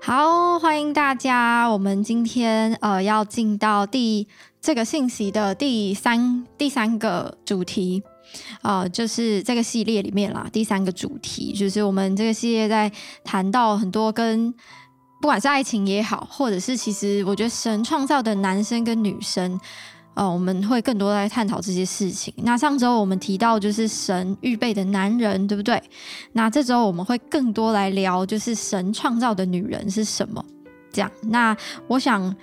[0.00, 1.66] 好，欢迎大家。
[1.66, 4.26] 我们今天呃要进到第
[4.60, 8.02] 这个信息的第三第三个主题，
[8.62, 12.90] 呃，就是这个系列里面啦，第三个主题就是我们这个系列在
[13.24, 14.52] 谈到很多跟
[15.20, 19.60] 不管是爱情也好，或者是其实我觉得神创造的男生跟女生。
[20.18, 22.34] 哦，我们会更多来探讨这些事情。
[22.38, 25.80] 那上周我们提到就是神预备的男人，对不对？
[26.32, 30.44] 那这周我们会更多来聊，就是神创造的女人是什么？
[30.92, 32.34] 这样，那我想。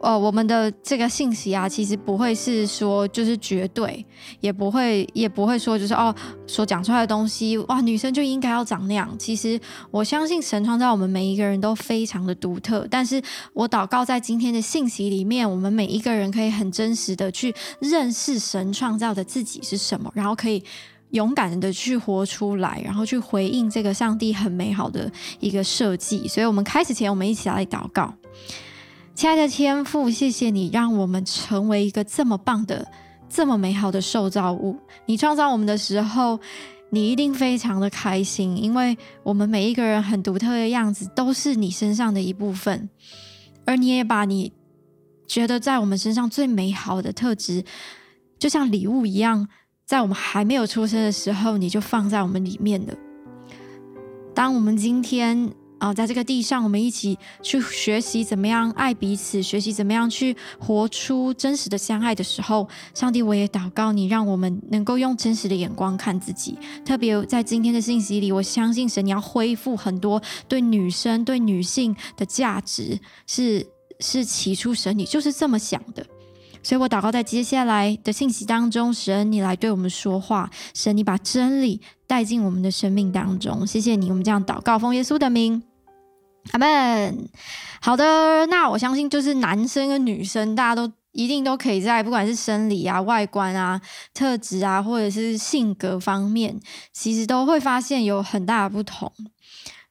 [0.00, 4.04] 呃，我们的这个信息啊，其实不会是说就是绝对，
[4.40, 6.14] 也不会也不会说就是哦，
[6.46, 9.12] 所讲出来的东西哇，女生就应该要长那样。
[9.18, 9.58] 其实
[9.90, 13.20] 我相信神创造我们每一个人都非常的独特，但是
[13.52, 20.62] 我祷告在今天的信息里面，我们每一个人可以很真实的去认识神创造的自己是什么，然后可以
[21.10, 26.28] 勇敢的去活出来，然后去回应这个上帝很美好的一个设计。
[26.28, 28.14] 所以，我们开始前，我们一起来祷告。
[29.18, 32.86] 亲爱的天父，谢谢你让我们成为一个这么棒的、
[33.28, 34.76] 这么美好的受造物。
[35.06, 36.38] 你创造我们的时候，
[36.90, 42.88] 你一定非常的开心，因为我们每一个人很独特的样子都是你身上的一部分，
[43.64, 44.52] 而你也把你
[45.26, 47.64] 觉得在我们身上最美好的特质，
[48.38, 49.48] 就像礼物一样，
[49.84, 52.94] 在我们还没有出生的时候，你就放在我们里面了。
[54.32, 55.52] 当我们今天。
[55.78, 66.58] 啊，在这个地上，我们一起去学习怎么样爱彼此，学习怎么样去活出真实的相爱的时候，上帝，我也祷告你，让我们能够用真实的眼光看自己。
[66.84, 73.64] 特别在今天的信息里，我相信神你要恢复很多对女生、对女性的价值，是
[74.00, 76.04] 是起初神你就是这么想的。
[76.60, 83.64] 所以我祷告，在接下来的信息当中，神你来对我们说话，神你把真理带进我们的生命当中。
[83.64, 85.62] 谢谢你，我们这样祷告，奉耶稣的名。
[86.52, 87.28] 阿门。
[87.80, 93.80] 好的，那我相信就是男生跟女生，大家都一定都可以在不管是生理啊、外观啊、
[94.12, 96.58] 特质啊，或者是性格方面，
[96.92, 99.12] 其实都会发现有很大的不同。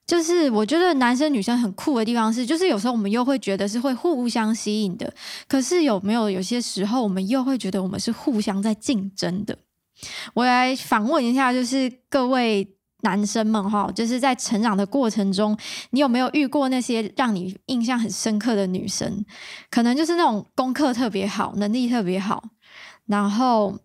[0.05, 5.13] 就是我觉得男生女生很酷的地方是，就是有时候我们又会觉得是会互相吸引的，
[5.47, 9.57] 可是有没有有些时候我们又会觉得我们是互相在竞争的？
[10.33, 12.76] 我来访问一下，就是各位。
[13.01, 15.57] 男生们哈，就是在成长的过程中，
[15.91, 19.23] 你有没有遇过那些让你印象很深刻的女生？
[19.69, 22.43] 可能就是那种功课特别好，能力特别好，
[23.05, 23.77] 然后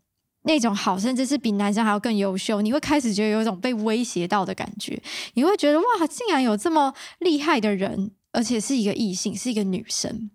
[0.44, 2.62] 那种好，甚至是比男生还要更优秀。
[2.62, 5.00] 你会开始觉得有一种被威胁到的感觉，
[5.34, 10.30] 你会觉得哇，竟然有这么厉害的人，而且是一个异性，是一个女生。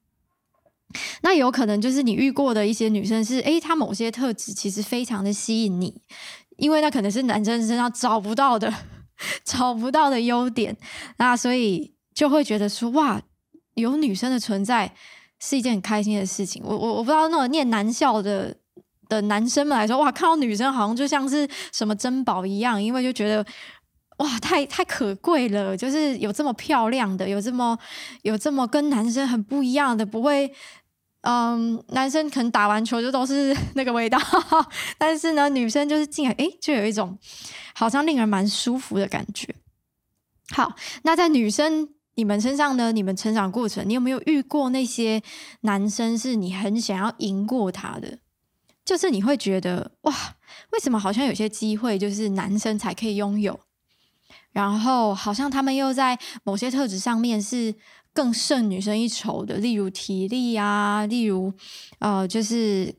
[1.21, 6.01] 那有可能就是你遇过的一些女生是，诶，她某些特质其实非常的吸引你。
[6.57, 8.73] 因为那可能是男生身上找不到的、
[9.45, 10.75] 找不到的优点，
[11.18, 13.22] 那所以就会觉得说哇，
[13.75, 14.94] 有女生的存在
[15.40, 16.62] 是一件很开心的事情。
[16.66, 18.56] 我我我不知道那种念男校的
[19.07, 23.45] 的男生们来说，哇，看到女生好像就像是什么珍宝一样，因为就觉得
[24.18, 27.78] 哇，太太可贵了，就是有这么漂亮的，有这么
[28.24, 30.51] 有这么跟男生很不一样的，不会。
[31.29, 34.17] 嗯，男生可能打完球就都是 那个味道，
[34.97, 37.19] 但是呢，女生就是进来，哎，就有一种
[37.75, 39.53] 好像令人蛮舒服的感觉。
[40.51, 40.73] 好，
[41.03, 42.93] 那在女生你们身上呢？
[42.93, 45.21] 你们成长过程，你有没有遇过那些
[45.61, 48.19] 男生是你很想要赢过他的？
[48.85, 50.13] 就是你会觉得哇，
[50.71, 53.59] 为什么好像有些机会就是男生才可以拥有，
[54.53, 57.75] 然后好像他们又在某些特质上面是。
[58.17, 61.53] 更胜女生一筹的，例如体力啊，例如
[62.00, 62.91] 呃，就是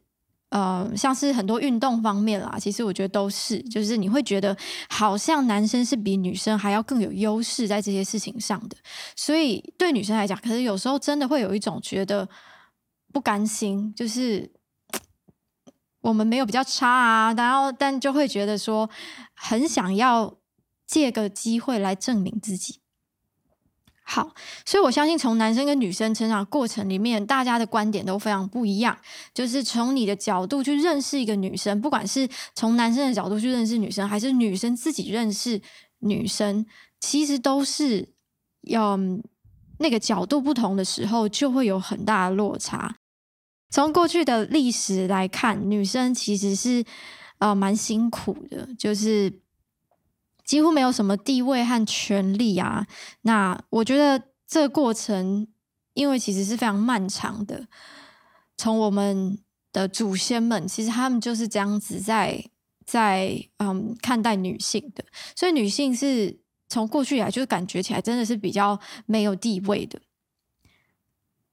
[0.51, 4.57] 呃，像是很多运动方面啦，其实我觉得都是，就是你会觉得
[4.89, 8.77] 好像男生是比女生还要更有优势在这些事情上的，
[9.17, 12.29] 所以对女生来讲，可是有时候真的会有一种觉得
[13.13, 14.49] 不甘心，就是
[16.01, 18.89] 我们没有比较差啊，然后但就会觉得说
[19.35, 20.39] 很想要
[20.87, 22.78] 借个机会来证明自己。
[24.11, 28.97] 好，所以我相信从男生跟女生成长过程里面，大家的观点都非常不一样。
[29.35, 35.61] 就是从你的角度去认识一个女生，不管是从男生的角度去认识女生，还是女生自己认识
[35.99, 36.65] 女生，
[36.99, 38.09] 其实都是
[38.63, 38.99] 要
[39.79, 42.97] 那个角度不同的时候，就会有很大的落差。
[43.69, 46.83] 从过去的历史来看，女生其实是
[47.41, 49.43] 呃蛮辛苦的，就是。
[50.49, 52.87] 几乎没有什么地位和权利啊！
[53.21, 55.47] 那我觉得这个过程，
[55.93, 57.69] 因为其实是非常漫长的。
[58.57, 59.39] 从我们
[59.75, 62.43] 的祖先们，其实他们就是这样子在
[62.87, 65.05] 在嗯看待女性的，
[65.37, 70.01] 所以女性是从过去以来就是感觉起来真的是比较没有地位的。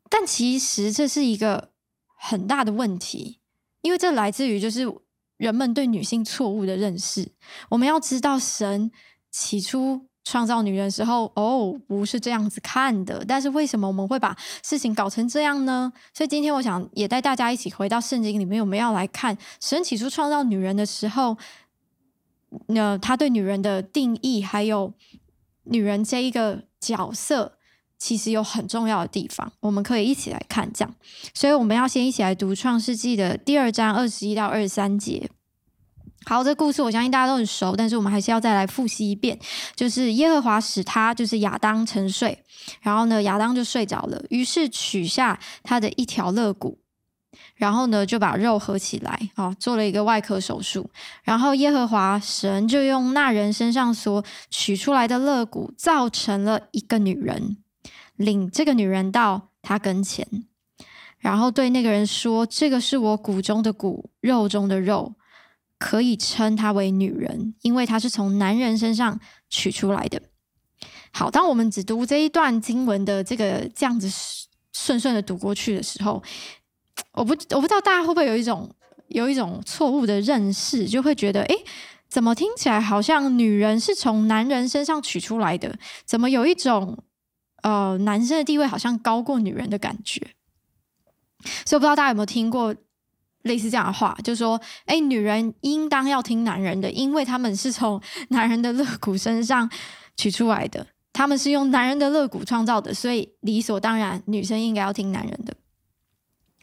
[0.09, 1.71] 但其实这是一个
[2.15, 3.41] 很大的问题，
[3.81, 4.88] 因为这来自于就是
[5.38, 7.32] 人们对女性错误的认识。
[7.70, 8.92] 我们要知道，神
[9.32, 13.24] 起初创造女人时候，哦，不是这样子看的。
[13.28, 15.92] 但是为什么我们会把事情搞成这样呢？
[16.14, 21.38] 所以今天我想也带大家一起回到圣经里面，我们要来看神起初创造女人的时候，
[22.68, 24.94] 那他对女人的定义，还有
[25.66, 27.55] 女人这一个角色。
[28.06, 30.96] 其实有很重要的地方，我们可以一起来看这样。
[31.34, 35.28] 所以我们要先一起来读《创世纪》的第二章二十一到二十三节。
[36.24, 39.40] 好，这故事我相信大家都很熟，但是我们还是要再来复习一遍。
[39.75, 42.38] 就是耶和华使他，就是亚当沉睡，
[42.81, 46.78] 然后呢，亚当就睡着了，于是取下他的一条肋骨，
[47.56, 50.88] 然后呢，就把肉合起来，啊，做了一个外科手术。
[51.24, 57.58] 然后耶和华神就用那人身上所取出来的肋骨，造成了一个女人。
[58.17, 60.25] 领这个女人到他跟前，
[61.17, 65.15] 然后对那个人说：“这个是我骨中的骨，肉中的肉，
[65.77, 69.19] 可以称她为女人，因为她是从男人身上
[69.50, 70.21] 取出来的。”
[71.12, 74.09] 好，当我们只读这一段经文的这个这样子
[74.71, 76.21] 顺顺的读过去的时候，
[77.13, 78.69] 我不我不知道大家会不会有一种
[79.07, 81.56] 有一种错误的认识，就会觉得：诶，
[82.07, 85.77] 怎么听起来好像女人是从男人身上取出来的？
[86.06, 87.03] 怎么有一种？
[87.65, 90.21] 呃，男生的地位好像高过女人的感觉，
[91.65, 92.75] 所以不知道大家有没有听过
[93.41, 99.67] 类似这样的话，就说，哎，女人应当要听男人的，因为他们是从男人的肋骨身上
[100.15, 105.56] 取出来的，他们是用男人的肋骨创造的，所以理所当然，女生应该要听男人的。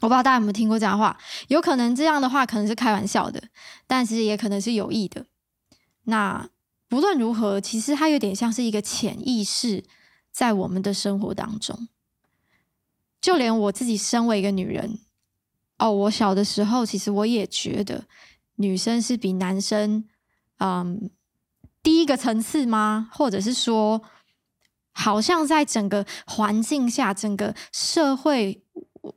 [0.03, 1.19] 我不知道大家有没有听过这样的话，
[1.49, 3.43] 有可能这样的话可能是开玩笑的，
[3.89, 5.27] 但是也可能是有意的。
[6.05, 6.49] 那
[6.89, 9.83] 不论如何，其实它有点像是一个潜意识。
[10.33, 11.89] 在我们的生活当中，
[13.21, 14.99] 就连我自己身为一个女人，
[15.79, 18.07] 哦，我小的时候其实我也觉得
[18.57, 20.05] 女生是比男生，
[20.59, 21.11] 嗯，
[21.83, 23.11] 低一个层次吗？
[23.13, 24.03] 或者是说，
[24.93, 28.65] 好像在整个环境下、整个社会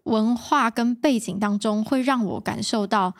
[0.04, 3.16] 文化跟背景当中，会让我感受到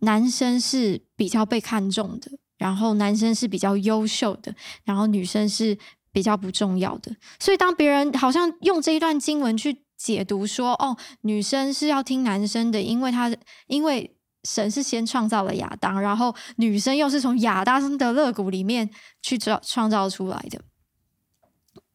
[0.00, 4.54] 男生是比较被看重的，然后男生是比较优秀的，
[4.84, 5.78] 然后女生是。
[6.14, 13.34] 比较不重要的，所以当别人好像用这一段经文去解读说，哦，女生是要听男生的，因为他
[13.66, 18.88] 因为神是先创造了亚当，然后女生又是从亚当的肋骨里面
[19.22, 20.60] 去创创造出来的。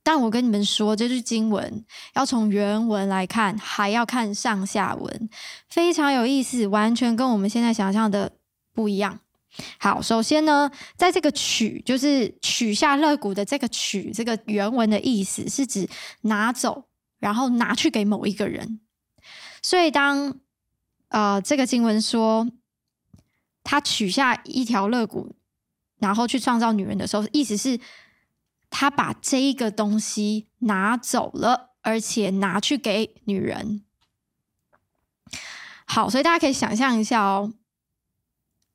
[0.04, 1.86] 但我跟你们说，这句经文
[2.16, 5.30] 要从原文来看，还要看上下文，
[5.70, 8.34] 非常有意思，完全跟我们现在想象的
[8.74, 9.22] 不一样。
[9.80, 15.90] 好，首先呢，在这个取就是取下肋骨的这个取，这个原文的意思是指
[16.22, 16.86] 拿走，
[17.18, 18.80] 然后拿去给某一个人。
[19.62, 20.40] 所以当
[21.10, 22.50] 呃这个经文说
[23.64, 25.36] 他取下一条肋骨，
[25.98, 27.80] 然后去创造女人的时候，意思是
[28.70, 33.84] 他把这一个东西拿走了，而且拿去给女人。
[35.86, 37.52] 好，所以大家可以想象一下哦，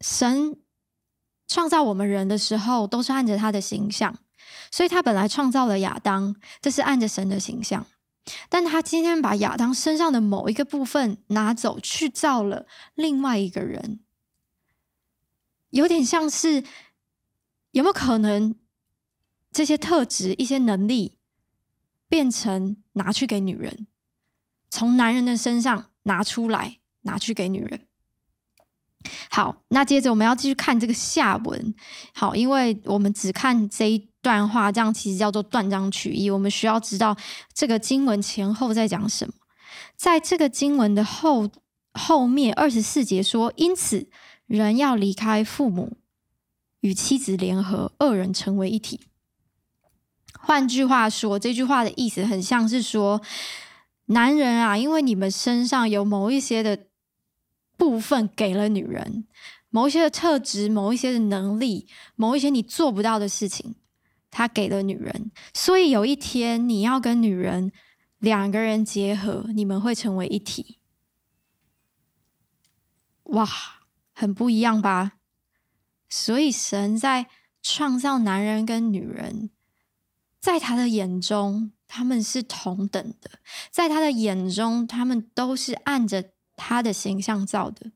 [0.00, 0.58] 神。
[1.46, 4.17] 创造我们人的时候，都是按着他的形象，
[4.70, 7.87] 所以他本来创造了亚当，这是按着神的形象。
[8.49, 14.01] 但他今天把亚当身上的某一个部分拿走，去造了另外一个人，
[15.69, 16.65] 有点像是，
[17.72, 18.55] 有没有可能
[19.53, 21.19] 这些特质、一些能力
[22.08, 23.86] 变成拿去给女人，
[24.70, 27.86] 从男人的身上拿出来，拿去给女人？
[29.31, 31.75] 好，那接着我们要继续看这个下文。
[32.15, 36.31] 好，因为我们只看这一段话，这样其实叫做断章取义。
[36.31, 37.17] 我们需要知道
[37.53, 39.34] 这个经文前后在讲什么。
[39.96, 41.51] 在这个经文的后
[41.93, 44.08] 后面二十四节说，因此
[44.46, 45.99] 人要离开父母，
[46.81, 49.01] 与妻子联合，二人成为一体。
[50.39, 53.20] 换句话说，这句话的意思很像是说，
[54.06, 56.87] 男人啊，因为你们身上有某一些的。
[57.76, 59.26] 部分给了女人
[59.70, 63.74] 某一些的特质，某一些的能力，某一些你做不到的事情，
[64.31, 65.32] 他给了女人。
[65.52, 67.72] 所以有一天你要跟女人
[68.19, 70.78] 两个人结合，你们会成为一体。
[73.24, 73.48] 哇，
[74.12, 75.14] 很不一样吧？
[76.08, 77.26] 所以神在
[77.60, 79.50] 创造男人跟女人，
[80.40, 83.40] 在他的眼中他们是同等的，
[83.72, 86.33] 在他的眼中他们都是按着。
[86.56, 87.93] 他的形象造的，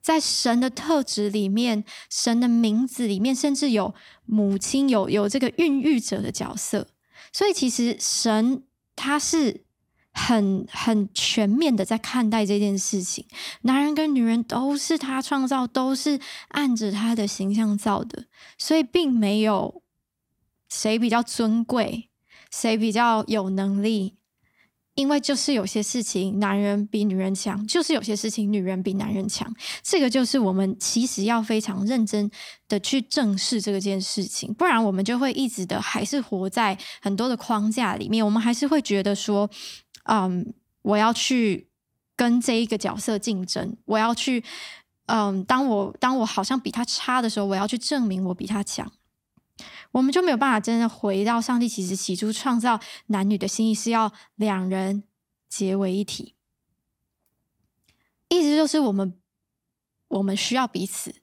[0.00, 6.88] 在神的特质里面，神的名字里面，甚至有母亲，有有这个孕育者的角色。
[7.32, 8.64] 所以，其实神
[8.96, 9.64] 他是
[10.12, 13.26] 很很全面的在看待这件事情。
[13.62, 18.24] 男人跟女人都是他创造，都是按着他的形象造的，
[18.58, 19.82] 所以并没有
[20.68, 22.08] 谁比较尊贵，
[22.50, 24.16] 谁比较有能力。
[25.00, 29.50] 因为就是有些事情男人比女人强，就是有些事情女人比男人强，
[29.82, 32.30] 这个就是我们其实要非常认真
[32.68, 39.48] 的去正视这个件事情，不然我们就会一直的还是活在很多的框架里面，我们还是会觉得说，
[40.04, 40.52] 嗯，
[40.82, 41.68] 我要去
[42.14, 44.44] 跟这一个角色竞争，我要去，
[45.06, 48.92] 嗯，当我当我好像比他差的时候，我要去证明我比他强。
[49.92, 55.04] 我们就没有办法真的回到上帝其实起初创造男女的心意是要两人
[55.48, 56.36] 结为一体，
[58.28, 59.18] 意思就是我们
[60.06, 61.16] 我们需要彼此，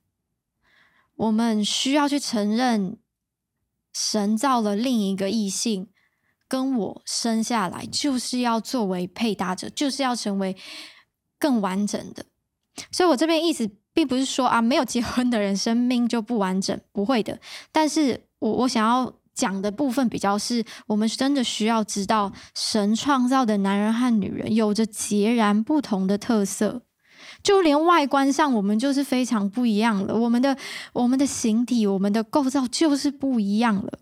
[1.16, 2.98] 我们需要去承认
[3.94, 5.90] 神造了另一个异性
[6.50, 10.58] 跟我生下来，就是要作为配搭者，就是要成为
[11.40, 12.26] 更完整的。
[12.92, 17.40] 所以我这边意思并不是说啊，没有结婚的人生命就不完整，不会的，
[17.72, 18.27] 但是。
[18.40, 26.82] 我我想要讲的部分比较是，我们真的需要知道，神创造的男人和女人有着截然不同的特色，
[27.44, 30.16] 就连外观上，我们就是非常不一样了。
[30.16, 30.58] 我们的
[30.94, 34.00] 我们的形体，我们的构造就是不一样了。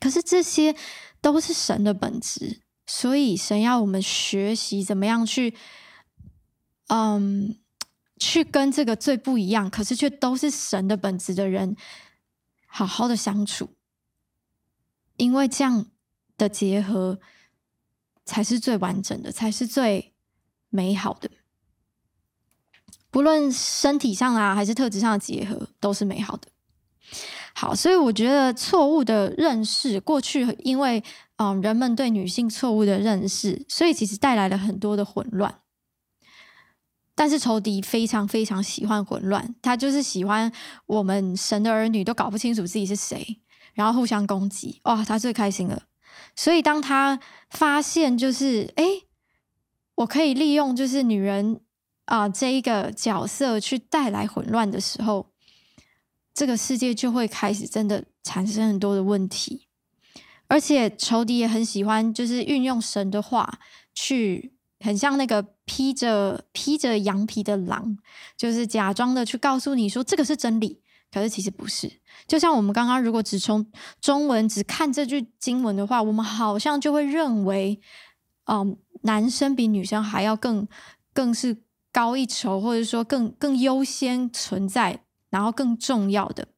[0.00, 0.74] 可是这些
[1.20, 5.54] 都是神的本质，所以神要我们学习怎么样去，
[6.88, 7.56] 嗯，
[8.18, 11.76] 去跟这个最不一样，可是却都是神的本质的人。
[12.76, 13.70] 好好的相处，
[15.16, 15.86] 因为这样
[16.36, 17.18] 的结合
[18.26, 20.12] 才是最完整的，才是最
[20.68, 21.30] 美好的。
[23.10, 26.48] 不论身体上啊，还是特质上的结合，都是美好的。
[27.54, 31.02] 好，所以我觉得错误的认识，过去因为
[31.36, 35.62] 嗯人们对女性错误的认识，所以其实带来了很多的混乱。
[37.16, 40.52] 但是仇敌非常非常喜欢混乱，他就是喜欢
[40.84, 43.40] 我们神的儿女都搞不清楚自己是谁，
[43.72, 45.82] 然后互相攻击，哇，他最开心了。
[46.36, 47.18] 所以当他
[47.48, 48.84] 发现就是，哎，
[49.94, 51.60] 我可以利用就是女人
[52.04, 55.32] 啊、这一个角色去带来混乱的时候，
[56.34, 59.66] 这个世界就会开始真的产生很多的问题，
[60.48, 63.58] 而且仇敌也很喜欢就是运用神的话
[63.94, 64.52] 去。
[64.78, 67.98] 很像那个披着披着羊皮的狼，
[68.36, 70.80] 就是假装的去告诉你说这个是真理，
[71.12, 72.00] 可是其实不是。
[72.26, 73.66] 就像我们刚刚如果只从
[74.00, 77.80] 中文只看这句经文的话，我们好像就会认为，
[78.46, 80.66] 嗯，男生比女生还要更
[81.12, 86.48] 更是高一筹，或者说更更优先存在，然后更重要的，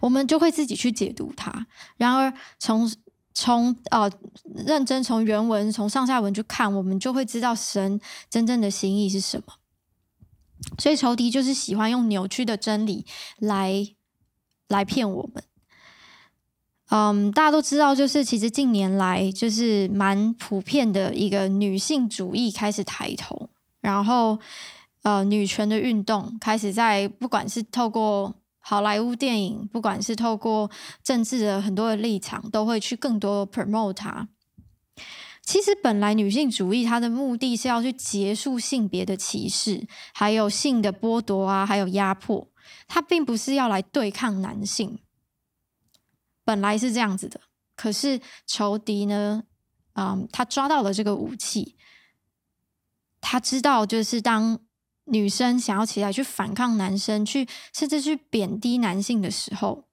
[0.00, 1.66] 我们就会自己去解读它。
[1.96, 2.90] 然而从
[3.40, 4.10] 从呃
[4.66, 9.54] 认真从原文从上下文去看，我们就会知道神真正的心意是什么。
[10.76, 13.06] 所以仇敌就是喜欢用扭曲的真理
[13.38, 13.86] 来
[14.66, 15.44] 来骗我们。
[16.90, 23.48] 嗯，大家都知道，就是其实近年来就是蛮普遍的一个女性主义开始抬头，
[23.80, 24.40] 然后
[25.02, 28.34] 呃女权的运动开始在不管是透过。
[28.60, 30.70] 好莱坞电影，不管是透过
[31.02, 34.28] 政治的很多的立场，都会去更多 promote 它。
[35.42, 42.50] 其实本来女性主义它的目的是要去结束性别的歧视，还有性的剥夺啊，还有压迫。
[42.86, 44.98] 它并不是要来对抗男性，
[46.44, 47.40] 本来是这样子的。
[47.74, 49.44] 可是仇敌呢，
[49.94, 51.76] 嗯，他抓到了这个武器，
[53.20, 54.60] 他知道就是当。
[55.10, 59.84] 女生想要起来去反抗男生，去甚至去贬低男性的时候，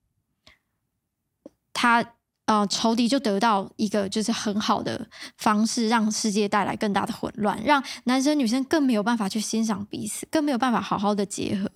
[1.74, 2.14] 他
[2.46, 5.08] 呃仇敌就得到一个就是很好的
[5.38, 11.70] 方式，让世界带来更大的混乱，让男生女生更没有办法去欣赏彼此，更没有办法好好的结合。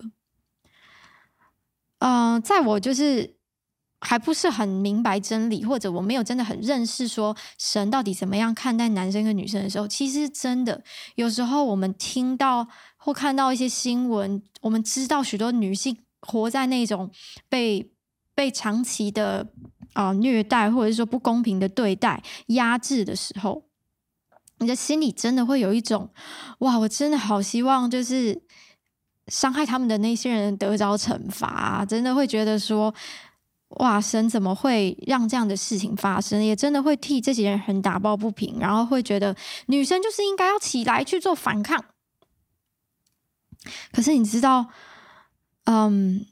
[1.98, 3.40] 嗯、在我就是。
[4.02, 10.82] 还不是很明白真理，或者我没有真的很认识说神到底怎么样看待男生跟女生的时候，其实真的
[11.16, 12.66] 有时候我们听到
[13.02, 17.10] 或看到一些新闻，我们知道许多女性活在那种
[17.48, 17.90] 被
[18.34, 19.46] 被长期的
[19.94, 23.64] 啊、虐待，或者是说不公平的对待、压制的时候，
[24.58, 26.10] 你的心里真的会有一种
[26.58, 28.40] 哇，我真的好希望就是
[29.28, 32.94] 伤害他们的那些人得着惩罚，真的会觉得说。
[33.78, 36.44] 哇，神怎么会让这样的事情发生？
[36.44, 39.32] 也真的会替这些人很打抱不平，然后会觉得
[39.66, 41.84] 女生就是应该要起来去做反抗。
[43.92, 44.68] 可是你知道，
[45.64, 46.26] 嗯，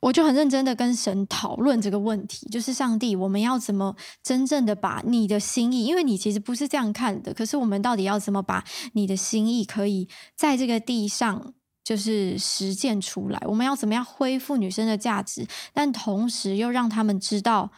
[0.00, 11.54] 我就很认真的跟神讨论这个问题，就是上帝，我们要怎么真正的把你的心意，因为你其实不是这样看的，可是我们到底要怎么把你的心意可以在这个地上
[11.84, 13.42] 就是实践出来？
[13.46, 17.72] 我们要怎么样恢复女生的价值，但同时又让他们知道，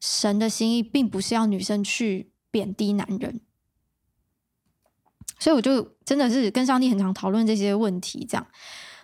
[0.00, 3.40] 神的心意并不是要女生去贬低男人。
[5.40, 8.46] 所以我就真的是跟上帝很常讨论这些问题，这样。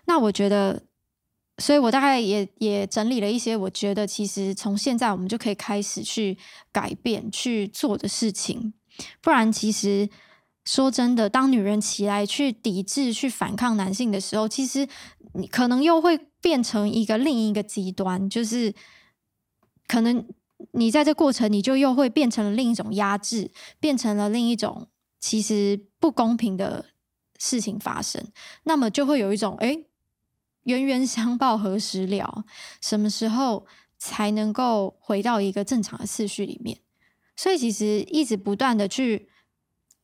[0.05, 0.85] 那我觉得，
[1.59, 6.37] 所以我大概也也整理了一些，我觉得其实从现在我们就可以开始去
[6.71, 8.75] 改变去做的事情。
[9.21, 10.09] 不然，其实
[10.65, 14.87] 说真的，当女人起来去抵制、去反抗男性的时候，其实
[15.33, 18.75] 你可能又会变成一个另一个极端，就是
[19.89, 20.25] 可能
[20.73, 23.51] 你在这过程，你就又会变成了另一种压制，
[23.81, 24.89] 变成了另一种。
[25.19, 26.87] 其实不公平的
[27.39, 28.25] 事情发生，
[28.65, 29.85] 那么就会有一种哎，
[30.63, 32.45] 冤冤相报何时了？
[32.81, 33.67] 什么时候
[33.99, 36.81] 才能够回到一个正常的次序里面？
[37.37, 39.29] 所以其实一直不断的去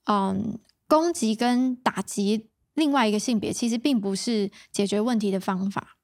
[0.05, 5.97] 嗯攻击跟打击另外一个性别，其实并不是解决问题的方法。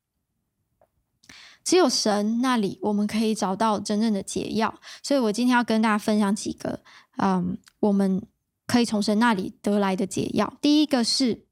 [1.65, 4.81] 只有神那里我们可以找到真正的解药。
[5.03, 6.83] 所以我今天要跟大家分享几个
[7.17, 8.23] 嗯我们。
[8.69, 10.57] 可以从神那里得来的解药。
[10.61, 11.47] 第一个是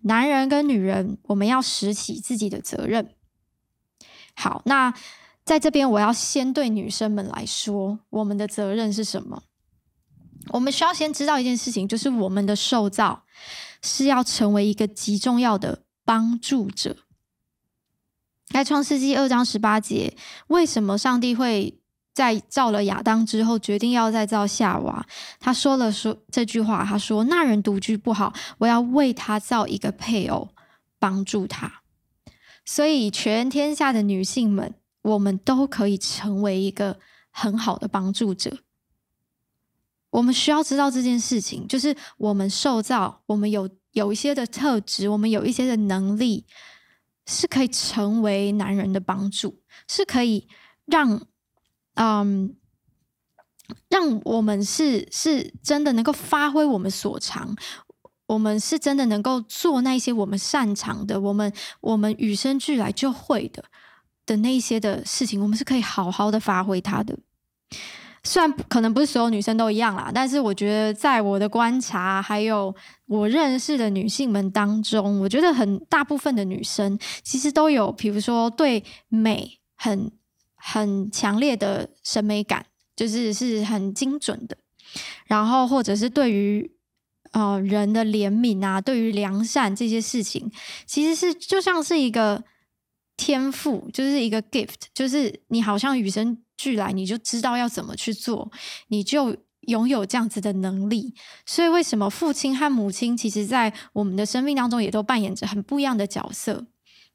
[0.00, 3.14] 男人跟女人，我们要拾起自己的责任。
[4.34, 4.92] 好，那
[5.44, 9.44] 在这边我要先对女生们来说，我们的责任是什么？
[10.48, 13.24] 我们需要先知道一件事情，就是我们的受造
[13.80, 16.96] 是要成为一个极重要的帮助者。
[18.48, 20.16] 在创世纪二章十八节，
[20.48, 21.80] 为什么上帝会？
[22.16, 25.06] 在造了亚当之后，决定要再造夏娃。
[25.38, 30.48] 他说了说这句话，他说：“那人独居不好，我要为他造一个配偶，
[30.98, 31.82] 帮助他。”
[32.64, 36.98] 所以，全天下的女性们，我们都可以成为一个
[37.30, 38.60] 很好的帮助者。
[40.08, 46.46] 我们需要知道这件事情，就是我们受造，我们有有一些的特质，我们有一些的能力，
[47.26, 50.48] 是可以成为男人的帮助，是可以
[50.86, 51.20] 让。
[51.96, 52.54] 嗯，
[53.88, 57.56] 让我们是是真的能够发挥我们所长，
[58.26, 63.64] 我们是真的能够做那些我们擅长的，我们我们与生俱来就会的
[64.24, 67.18] 的那些的事情，我们是可以好好的发挥它的。
[68.22, 72.74] 虽然可能不是所有女生都一样啦，但是我觉得在我的观察，还有
[73.06, 80.12] 我认识的女性们当中，我觉得很大部分的女生其实都有，比如说对美很。
[80.68, 84.58] 很强烈的审美感，就是是很精准的，
[85.26, 86.68] 然后或者是对于
[87.30, 90.50] 呃人的怜悯啊，对于良善这些事情，
[90.84, 92.42] 其实是就像是一个
[93.16, 98.50] 天赋，就是一个 gift，就是你好像与生俱来，你就知道要怎么去做，
[98.88, 101.14] 你就拥有这样子的能力。
[101.46, 106.66] 所以为什么父亲和母亲，其实在我们的生命当中也都扮演着很不一样的角色，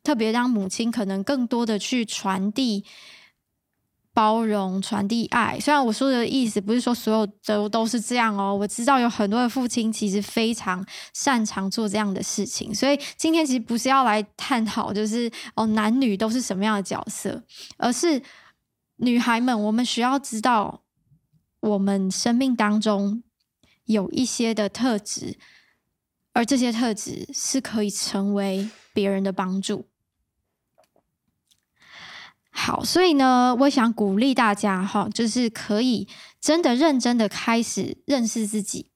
[0.02, 2.86] 特别让母亲可能更多的去传递。
[4.14, 5.60] 包容、传递爱。
[5.60, 12.74] 虽然我说的意思不是说所有的都是这样哦，我知道有很多的父亲其实非常擅长做这样的事情。
[12.76, 17.42] 所以今天其实不是要来探讨，就是哦男女都是什么样的角色，
[17.78, 18.22] 而是
[18.98, 20.82] 女孩们，我们需要知道
[21.62, 23.24] 我们生命当中
[23.86, 25.38] 有一些的特质，
[26.34, 29.86] 而这些特质是可以成为别人的帮助。
[32.54, 36.08] 好，所以呢，我想鼓励大家哈，就是可以
[36.40, 38.92] 真的认真的开始认识自己，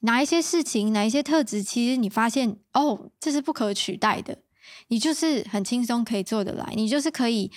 [0.00, 4.44] 哪一些事情，哪一些特质，其实你发现哦，这是不可取代的，
[4.86, 7.50] 你就是很轻松可以做得来，你就是可以，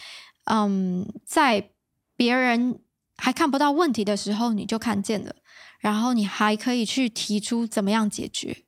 [0.45, 1.69] 嗯，在
[2.15, 2.79] 别人
[3.15, 5.35] 还看不到问题的时候，你就看见了，
[5.79, 8.63] 然后你还可以去提出怎么样解决，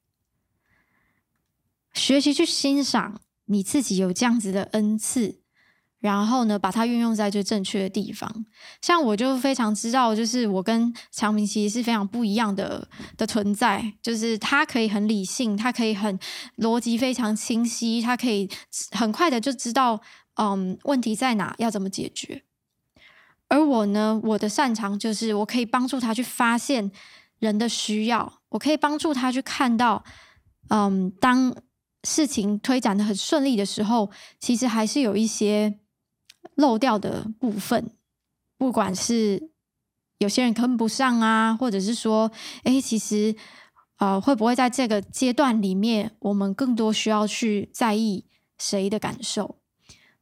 [1.94, 5.42] 学习去欣赏你自己有这样子的恩赐。
[6.00, 8.46] 然后呢，把它运用在最正确的地方。
[8.80, 13.94] 像我就非常知道，就是我跟强明其实是非常不一样的的存在。
[14.04, 16.20] 就是他可以很理性，他可以很
[16.58, 18.48] 逻辑非常清晰，他可以
[18.92, 20.00] 很快的就知道，
[20.36, 22.44] 嗯，问题在哪，要怎么解决。
[23.48, 26.92] 而我呢，我的擅长就是我可以帮助他去发现
[27.40, 30.04] 人的需要，我可以帮助他去看到，
[30.70, 31.56] 嗯，当
[32.04, 35.80] 事情推展的很顺利的时候，其实还是有一些。
[36.54, 37.90] 漏掉的部分，
[38.58, 39.50] 不管是
[40.20, 42.32] 有些人跟不上啊，或者是说，
[42.64, 43.36] 哎，其实
[43.98, 48.26] 呃，会不会在这个阶段里面，我们更多需要去在意
[48.58, 49.58] 谁的感受？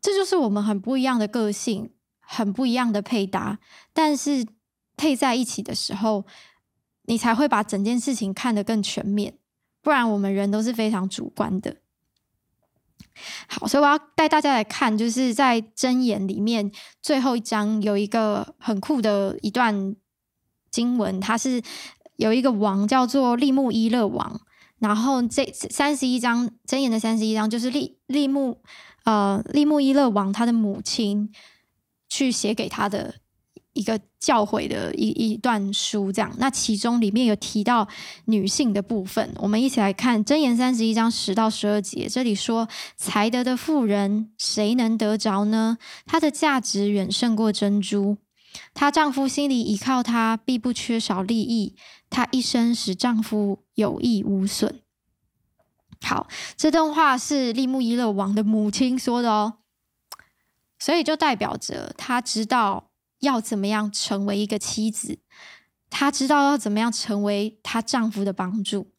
[0.01, 3.59] 这就是我们很不一样的个性，很不一样的配搭，
[3.93, 4.45] 但是
[4.97, 6.25] 配在一起的时候，
[7.03, 9.37] 你才会把整件事情看得更全面。
[9.81, 11.77] 不然，我们人都是非常主观的。
[13.47, 16.71] 好，所以我要带大家来看，就是在箴言里面
[17.01, 19.95] 最后一章有一个很酷的一段
[20.71, 21.61] 经文，它是。
[22.17, 24.39] 有一个王叫做利木伊勒王，
[24.77, 28.61] 然后这三十一章箴言的三十一章就是利利木
[29.03, 31.33] 呃利木伊勒王他的母亲
[32.07, 33.15] 去写给他的
[33.73, 36.31] 一个教诲的一一段书，这样。
[36.37, 37.87] 那其中里面有提到
[38.25, 45.77] 女性的部分，我们一起来看箴言三十一章十到十二节，这里说：才德的妇人谁能得着呢？
[46.05, 48.17] 她的价值远胜过珍珠。
[48.75, 51.75] 她丈夫心里依靠她，必不缺少利益。
[52.09, 54.81] 她一生使丈夫有益无损。
[56.01, 59.53] 好，这段话是利木伊勒王的母亲说的哦，
[60.77, 62.91] 所以就代表着她知道
[63.23, 65.17] 要怎么样成为一个妻子，
[65.89, 68.91] 她知道要怎么样成为她丈夫的帮助。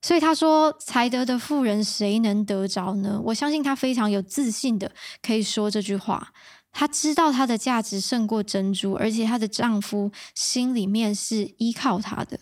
[0.00, 6.32] 所以她说：“才德的妇人谁能得着呢？”我相信她非常有自信的可以说这句话。
[6.72, 12.40] 她知道她的价值胜过珍珠，而且她的丈夫心里面是依靠她的。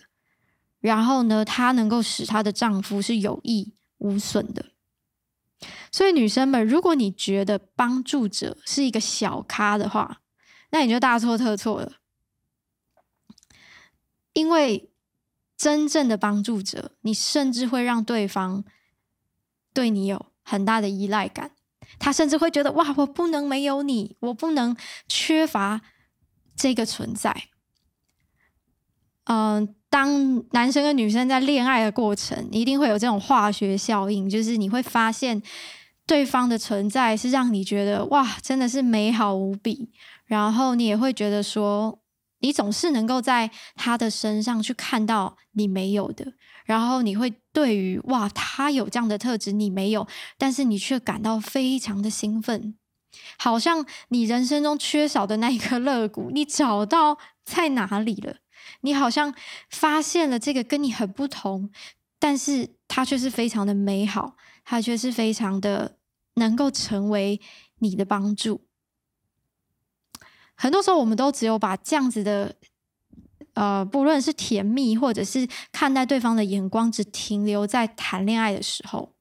[0.79, 4.67] 然后呢，她能够使她的丈夫是有益无损的。
[5.91, 10.20] 所以，女生们，如果你觉得帮助者是一个小咖的话，
[10.71, 11.93] 那你就大错特错了。
[14.33, 14.89] 因为
[15.57, 18.63] 真正的帮助者，你甚至会让对方
[19.73, 21.51] 对你有很大的依赖感。
[21.99, 24.75] 他甚至会觉得哇，我不能没有你，我不能
[25.07, 25.81] 缺乏
[26.55, 27.49] 这个存在。
[29.25, 35.43] 嗯、当男生跟女生在恋爱的过程，一定会有这种化学效应，就是你会发现
[36.07, 39.91] 对方的存在是让你觉得哇，真的是美好无比。
[40.31, 41.99] 然后你也会觉得说，
[42.39, 46.35] 你总是能够在他的身上去看到你没有的。
[46.63, 52.75] 然后你会对于哇，他有这样的特质，你没有，但是你却感到非常的兴奋，
[53.37, 58.37] 好像你人生中缺少的那一颗肋骨，你找到在哪里了？
[58.83, 59.35] 你好像
[59.69, 61.69] 发现了这个跟你很不同，
[62.17, 65.97] 但是它却是非常的美好，它却是非常的
[66.35, 67.41] 能够成为
[67.79, 68.61] 你的帮助。
[70.61, 72.55] 很多时候，我们都只有把这样子的。
[73.53, 79.13] 呃，不论是甜蜜，或者是看待对方的眼光，只停留在谈恋爱的时候。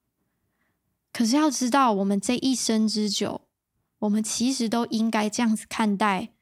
[1.12, 3.40] 可是要知道，我们这一生之久，
[3.98, 6.32] 我们其实都应该这样子看待，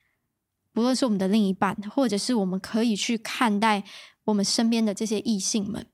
[0.75, 3.85] 不论是我们的另一半，或者是我们可以去看待
[4.25, 5.87] 我们身边的这些异性们，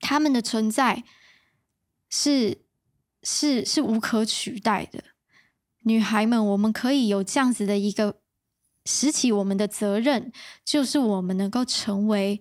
[0.00, 1.02] 他们的存在
[2.10, 2.58] 是
[3.22, 5.02] 是是无可取代的。
[5.82, 8.16] 女孩们，我们可以有这样子的一个。
[8.90, 10.32] 拾起我们的责任，
[10.64, 12.40] 就是我们能够成为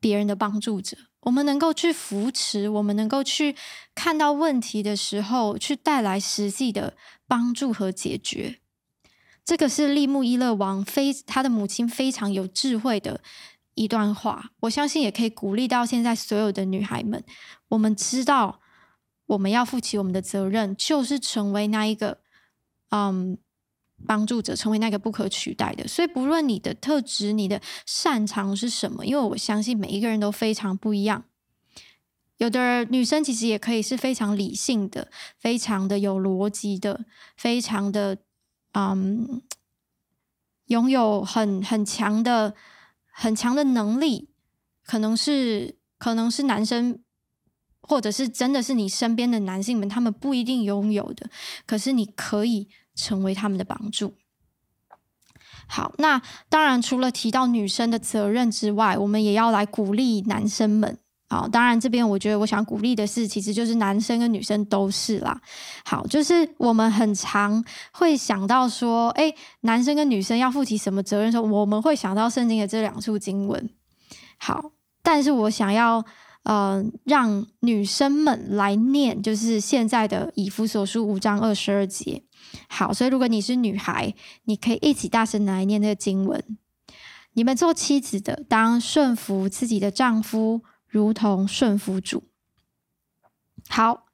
[0.00, 0.96] 别人的帮助者。
[1.20, 3.54] 我们能够去扶持，我们能够去
[3.94, 6.96] 看到问题的时候，去带来实际的
[7.28, 8.60] 帮助和解决。
[9.44, 13.20] 这个是利木伊勒王非他的母亲非常有智慧的
[13.74, 14.52] 一段话。
[14.60, 17.22] 我相信也可以鼓励到现在所有的女孩们。
[17.68, 18.61] 我们知道
[19.26, 22.18] 我们要负起我们的责任，就是成为那一个，
[22.90, 23.38] 嗯。
[24.04, 31.22] 帮助者成为那个不可取代的，所以不论你的特质、你的擅长是什么，因为我相信每一个人都非常不一样。
[32.38, 35.08] 有的女生其实也可以是非常理性的、
[35.38, 37.04] 非常的有逻辑的、
[37.36, 38.18] 非常的
[38.72, 39.40] 嗯，
[40.66, 42.56] 拥有很很强的、
[43.12, 44.30] 很强的能力，
[44.84, 46.98] 可能是可能是男生，
[47.82, 51.28] 或者是真的是你身边的男性们，他们不一定拥有的，
[51.66, 52.68] 可是你可以。
[52.94, 54.12] 成为他们的帮助。
[55.66, 60.98] 好，那当然除了提到女生的责任之外，我们也要来鼓励男生们。
[61.30, 65.40] 好，当然这边我觉得我想鼓励的是，其实就是男生跟女生都是啦。
[65.86, 67.64] 好，就是我们很常
[67.94, 73.70] 会想到说，哎，男生跟女生要负起什么责任说，我们会想到圣经的这两处经文。
[74.36, 76.04] 好，但是我想要。
[76.44, 82.24] 呃，让女生们来念，就是现在的以弗所书五章二十二节。
[82.68, 86.58] 好，所以如果你是女孩，你可以一起大声来念这个经文。
[87.34, 92.24] 你们做妻子的，当顺服自己的丈夫，如同顺服主。
[93.68, 94.06] 好，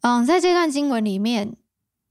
[0.00, 1.56] 嗯，在这段经文里面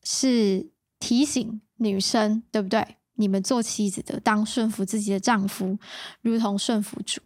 [0.01, 2.95] 是提醒女生，对不对？
[3.15, 5.77] 你们做妻子的，当顺服自己的丈夫，
[6.21, 7.21] 如同顺服主。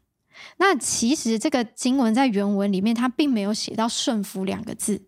[0.57, 5.07] 那其实这个经文在原文里面，它并没有写到顺服两个字，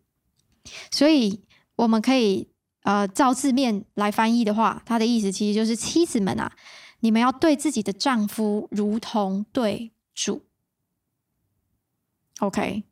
[0.91, 1.41] 所以
[1.75, 2.49] 我们可以
[2.83, 6.51] 呃照字面来翻译的话，它的意思其实就是妻子们啊，
[6.99, 10.43] 你们要对自己的丈夫如同对主。
[12.39, 12.83] OK，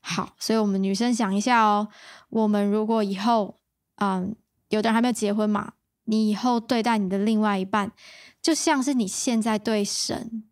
[0.00, 1.88] 好，所以我们女生想一下哦，
[2.30, 3.56] 我们如果以后
[3.96, 4.34] 嗯，
[4.68, 5.72] 有的人还没有结婚嘛，
[6.04, 7.92] 你以后对待你的另外一半，
[8.40, 10.44] 就像是你现在对神。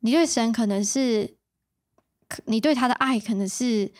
[0.00, 1.36] 你对神可能是，
[2.44, 3.92] 你对他的爱可能是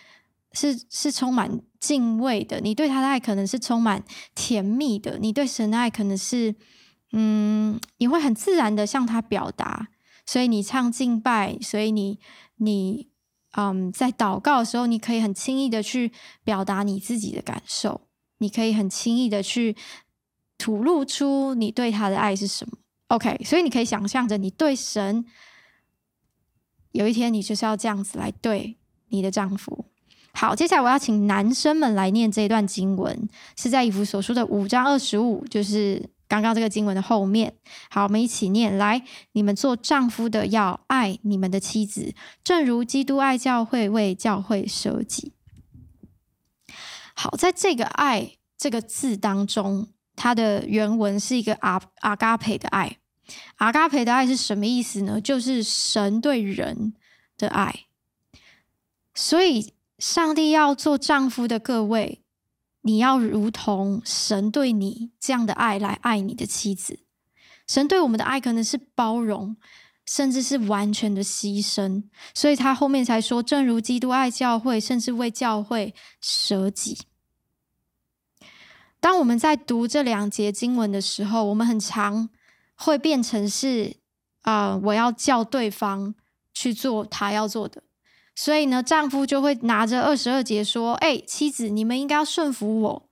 [0.52, 6.54] 是是充满敬畏的，你对他的爱可能是充满甜蜜的，你对神的爱可能是，
[7.12, 9.88] 嗯，你会很自然的向他表达，
[10.24, 12.20] 所以你唱敬拜，所以你
[12.56, 13.08] 你
[13.56, 16.12] 嗯在祷告的时候，你可以很轻易的去
[16.44, 18.02] 表达你自己的感受，
[18.38, 19.74] 你可以很轻易的去
[20.56, 22.78] 吐露出你对他的爱是什么。
[23.08, 25.24] OK，所以你可以想象着你对神。
[26.92, 28.76] 有一天，你就是要这样子来对
[29.08, 29.86] 你的丈夫。
[30.32, 37.54] 好，接下来我要请男生们来念这一段经文，是在以弗所书的五章二十五，就是刚刚这个经文的后面。
[37.90, 45.32] 好，我们一起念来：你们做丈夫的要爱你们的妻子，正如基督爱教会，为教会舍己。
[47.14, 52.97] 好，在这个“爱”这个字当中，它的原文是一个阿阿嘎培的爱。
[53.56, 55.20] 阿嘎培的爱是什么意思呢？
[55.20, 56.94] 就是神对人
[57.36, 57.86] 的爱。
[59.14, 62.22] 所以，上帝要做丈夫的各位，
[62.82, 67.00] 你要如同神对你这样的爱来爱你的妻子。
[67.66, 69.56] 神对我们的爱可能是包容，
[70.06, 72.04] 甚至是完全的牺牲。
[72.32, 76.96] 所以他后面才说：“正如基督爱教会，甚至为教会舍己。”
[79.00, 82.30] 当我们在读这两节经文的时候，我们很常。
[82.78, 83.96] 会变成是，
[84.42, 86.14] 啊、我要叫对方
[86.54, 87.82] 去做他要做的，
[88.34, 93.08] 所以呢，丈夫就会拿着二十二节说：“哎，妻子，你们应该要顺服我，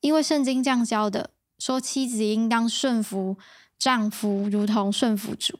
[0.00, 3.38] 因为圣经这样教的，说妻子应当顺服
[3.78, 5.58] 丈夫，如同顺服主。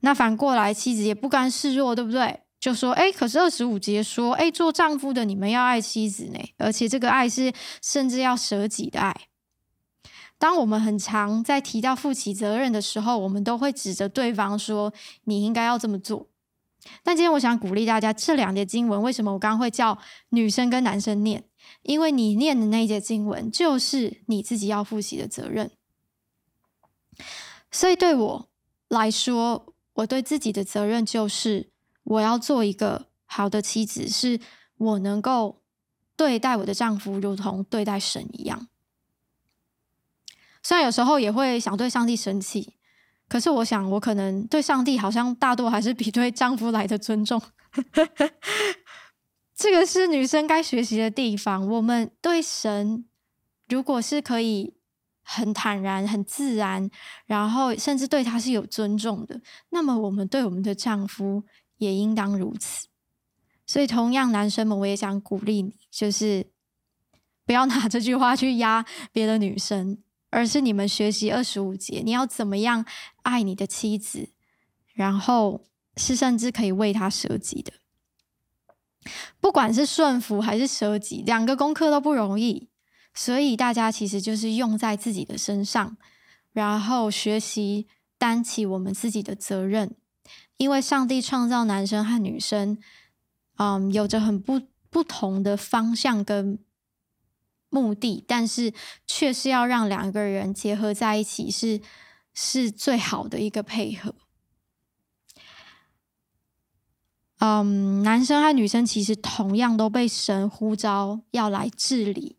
[0.00, 2.40] 那反过来，妻子也不甘示弱，对不对？
[2.60, 9.28] 就说：哎，可是二十五节说，哎，做丈夫的你们要爱妻子呢，而且这个爱是甚至要舍己的爱。”
[10.42, 16.26] 当我们很常在提到负起责任的时候，我们都会指着对方说：“你应该要这么做。”
[17.04, 19.96] 但今天我想鼓励大家，这两节经文为什么我刚刚会叫
[20.30, 21.44] 女生跟男生念？
[21.82, 25.70] 因为你念的那一节经文就是你自己要负起的责任。
[27.70, 28.48] 所以对我
[28.88, 31.70] 来说，我对自己的责任就是
[32.02, 34.40] 我要做一个好的妻子，是
[34.76, 35.62] 我能够
[36.16, 38.66] 对待我的丈夫如同对待神一样。
[40.62, 42.74] 虽然有时候也会想对上帝生气，
[43.28, 47.40] 可是我想我可能对上帝好像大多还是比对丈夫来的尊重。
[49.54, 51.66] 这个是女生该学习的地方。
[51.68, 53.04] 我们对神
[53.68, 54.74] 如果是可以
[55.22, 56.90] 很坦然、很自然，
[57.26, 61.44] 然后甚至对他是有尊重的，那么我们对我们的丈夫
[61.78, 62.88] 也应当如此。
[63.66, 66.46] 所以，同样男生们，我也想鼓励你，就是
[67.46, 69.98] 不要拿这句话去压别的女生。
[70.32, 72.86] 而是你们学习二十五节，你要怎么样
[73.20, 74.30] 爱你的妻子，
[74.94, 75.66] 然后
[75.98, 77.74] 是甚至可以为她舍己的。
[79.40, 82.70] 不管是顺服还是舍己，两个功课都不容易，
[83.12, 85.98] 所以大家其实就是用在自己的身上，
[86.52, 89.94] 然后学习担起我们自己的责任。
[90.56, 92.78] 因为上帝创造男生和女生，
[93.58, 96.58] 嗯，有着很不不同的方向跟。
[97.72, 98.72] 目的，但是
[99.06, 101.80] 却是要让两个人结合在一起是，
[102.34, 104.14] 是最好的一个配合。
[107.38, 112.36] 嗯，男生和女生其实同样都被神呼召要来治理，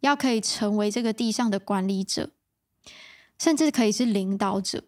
[0.00, 2.30] 要可以成为这个地上的管理者，
[3.38, 4.84] 甚至可以是领导者。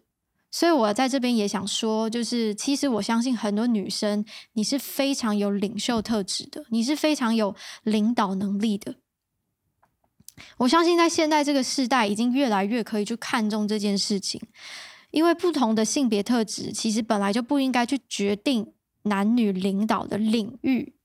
[0.51, 8.95] 所以我在这边也想说，就是其实我相信很多女生，你是非常有领袖特质的，你是非常有领导能力的。
[10.57, 14.41] 我相信，在现在这个时代，已经越来越可以去看重这件事情，
[15.11, 20.95] 因为不同的性别特质，其实本来就不应该去决定男女领导的领域，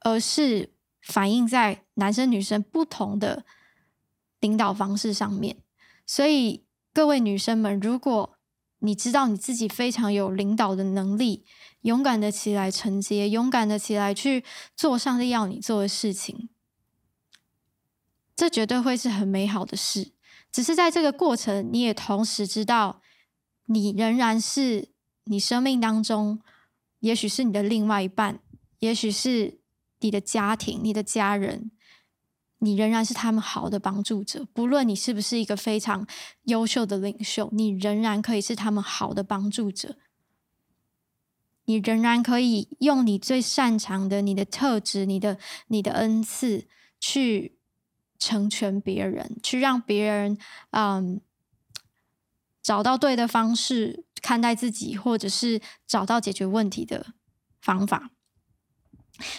[0.00, 0.72] 而是
[1.02, 3.44] 反映在男生女生不同的
[4.40, 5.56] 领导方式上面。
[6.06, 8.38] 所以，各位女生们，如果
[8.78, 11.44] 你知道你自己非常有领导的能力，
[11.82, 14.44] 勇敢的起来承接，勇敢的起来去
[14.76, 16.48] 做上帝要你做的事情。
[18.38, 20.12] 这绝对会是很美好的事，
[20.52, 23.02] 只是在这个过程，你也同时知道，
[23.66, 24.90] 你仍然是
[25.24, 26.40] 你生命当中，
[27.00, 28.38] 也许是你的另外一半，
[28.78, 29.58] 也许是
[29.98, 31.72] 你的家庭、你的家人，
[32.58, 34.46] 你仍然是他们好的帮助者。
[34.52, 36.06] 不论你是不是一个非常
[36.44, 39.96] 优秀的领袖，你仍然可以是他们好的帮助者。
[41.64, 46.68] 你仍然可以用你最擅长的、你的特质、你的、你的恩赐
[47.00, 47.57] 去
[48.18, 50.38] 成全别人，去让别人
[50.70, 51.20] 嗯
[52.62, 57.06] 找到对的方式看待自己，或者是找到解决问题的
[57.60, 58.10] 方法。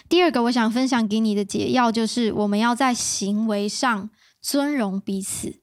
[0.07, 4.09] 第二个，我想分享给你的解药就是，我们要在行为上
[4.41, 5.61] 尊荣彼此。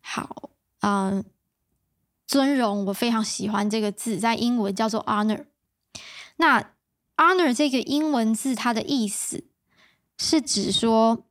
[0.00, 0.50] 好，
[0.80, 1.24] 嗯。
[2.26, 5.46] 尊荣，我非常喜欢这个字，在英文叫做 honor。
[6.36, 6.74] 那
[7.16, 9.48] honor 这个英文字，它的意思
[10.16, 11.26] 是指说，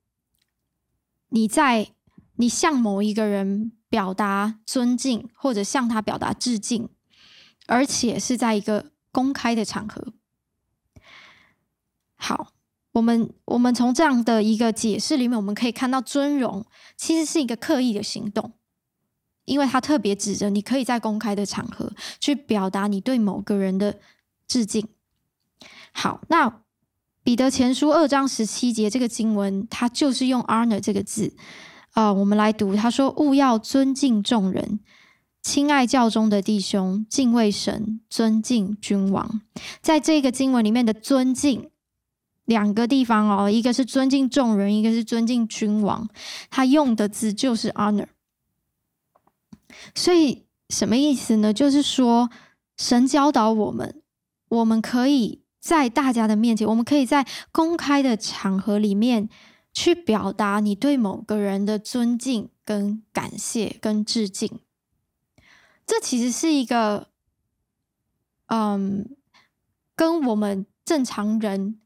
[1.29, 1.91] 你在
[2.35, 6.89] 你向某一个人表达尊敬，或者向他表达致敬，
[7.67, 10.13] 而且是在一个公开的场合。
[12.15, 12.53] 好，
[12.91, 16.65] 我们我们从这样的一个解释里面，我们可以看到尊荣
[16.95, 18.53] 其实是一个刻意的行动。
[19.45, 23.99] 因为他特别指着你可以在公开的场合去表达你对某个人的
[24.47, 24.87] 致敬。
[25.91, 26.61] 好，那
[27.29, 31.31] 彼得前书二章十七节这个经文，它就是用 honor 这个字。
[31.93, 34.79] 呃，我们来读，他说：“务要尊敬众人，
[35.43, 39.41] 亲爱教中的弟兄，敬畏神，尊敬君王。”
[39.79, 41.69] 在这个经文里面的尊敬，
[42.45, 46.09] 两个地方哦，一个是尊敬众人，一个是尊敬君王。
[46.49, 48.07] 他用的字就是 honor。
[49.93, 51.53] 所以什么意思呢？
[51.53, 52.31] 就是说，
[52.75, 54.01] 神教导我们，
[54.47, 59.29] 我们可以在大家的面前，我们可以在公开的场合里面
[59.73, 64.59] 去表达你对某个人的尊敬、跟感谢、跟致敬。
[65.85, 67.07] 这其实是一个，
[68.47, 69.09] 嗯，
[69.95, 71.79] 跟我们正常人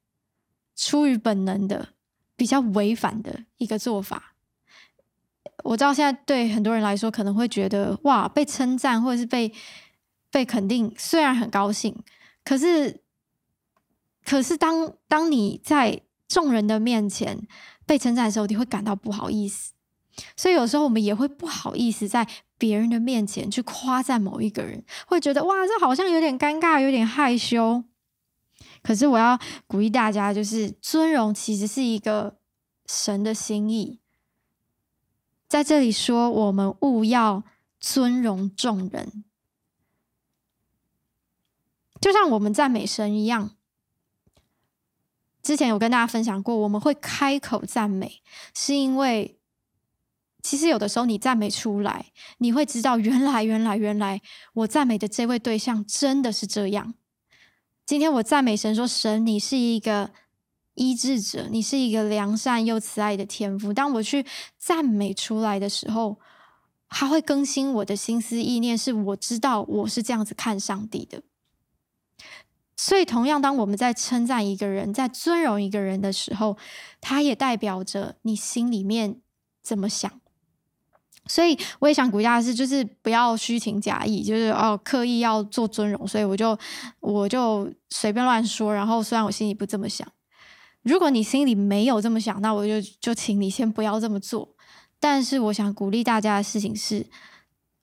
[0.76, 1.90] 出于本能的
[2.36, 4.36] 比较违反的一个做法。
[5.64, 9.54] 我知道现在对很多人来说可能会觉得哇，被称赞或者是被
[10.30, 11.98] 被肯定，虽然很高兴，
[12.44, 13.03] 可是
[14.26, 17.48] 可是当当你在众人的面前
[17.86, 19.74] 被称赞的时候，你会感到不好意思。
[20.38, 27.84] 所以有时候我们也会不好意思在别人的面前去夸赞某一个人，会觉得哇，这好像有点尴尬，有点害羞。
[28.82, 32.38] 可是我要鼓励大家，就是尊荣其实是一个
[32.86, 34.00] 神的心意。
[35.48, 37.44] 在这里说，我们务要
[37.80, 39.24] 尊荣众人，
[42.00, 43.52] 就像我们赞美神一样。
[45.44, 48.22] 之前有跟大家分享过，我们会开口赞美，
[48.56, 49.38] 是因为
[50.42, 52.08] 其实有的时候你赞美出来，
[52.40, 54.22] 你会知道，原来，原来，原来，
[54.54, 56.96] 我赞美的这位对象真的是这样。
[57.86, 60.10] 今天我赞美神说，神，你是一个。
[60.76, 63.72] 医治者，你是一个良善又慈爱的天父。
[63.72, 64.26] 当我去
[64.58, 66.20] 赞美出来的时候，
[66.90, 71.22] 他会更新我的心思意念，是我知道我是这样子看上帝的。
[72.86, 76.58] 所以，同样，当我们在称赞一个人，在尊荣一个人的时候，
[77.00, 79.22] 他也代表着你心里面
[79.62, 80.12] 怎么想。
[81.28, 86.60] 所以，我也想鼓励大家是，就是不要虚情假意，就是哦，刻意要做尊荣，所以我就
[87.00, 88.74] 我就随便乱说。
[88.74, 90.06] 然后，虽然我心里不这么想。
[90.82, 94.58] 如果你心里没有这么想，那我就就请你先不要这么做。
[95.00, 97.08] 但是我想鼓励大家的事情是，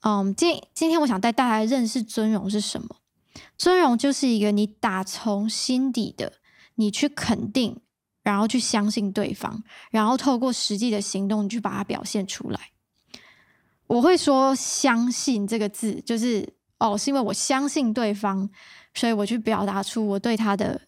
[0.03, 2.97] 嗯，今今天我想带大家认识尊荣是什么。
[3.61, 6.33] 尊荣就是一个你打从心底的，
[6.77, 7.79] 你去肯定，
[8.23, 12.71] 然后去相信对方，然后透过实际的行动，你去把它表现出来。
[13.87, 18.49] 我会说“相信”这个字，就是哦，是因为我相信对方，
[18.95, 20.81] 所以我去表达出我对他的。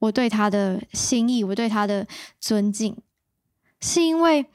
[0.00, 2.08] 我对他的心意，我对他的
[2.40, 2.96] 尊敬，
[3.80, 4.46] 是因为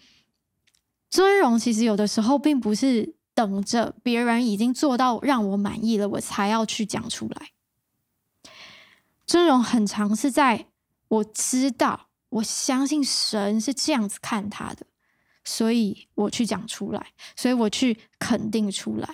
[1.10, 7.52] 尊荣其实有的时候并不是等着别人已经做到让我满意了，我才要去讲出来。
[9.28, 10.68] 这种很常是在
[11.10, 14.86] 我知道，我相信神是这样子看他的，
[15.44, 19.08] 所以我去讲出来，所以我去肯定出来。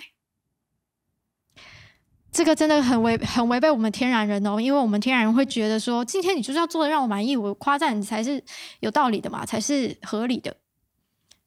[2.30, 8.42] 这个真的很违很违背我们天然人哦，因为我们天然人会觉得说，今天你就是要做的让我满意，我夸赞你才是
[8.80, 10.56] 有道理的嘛，才是合理的。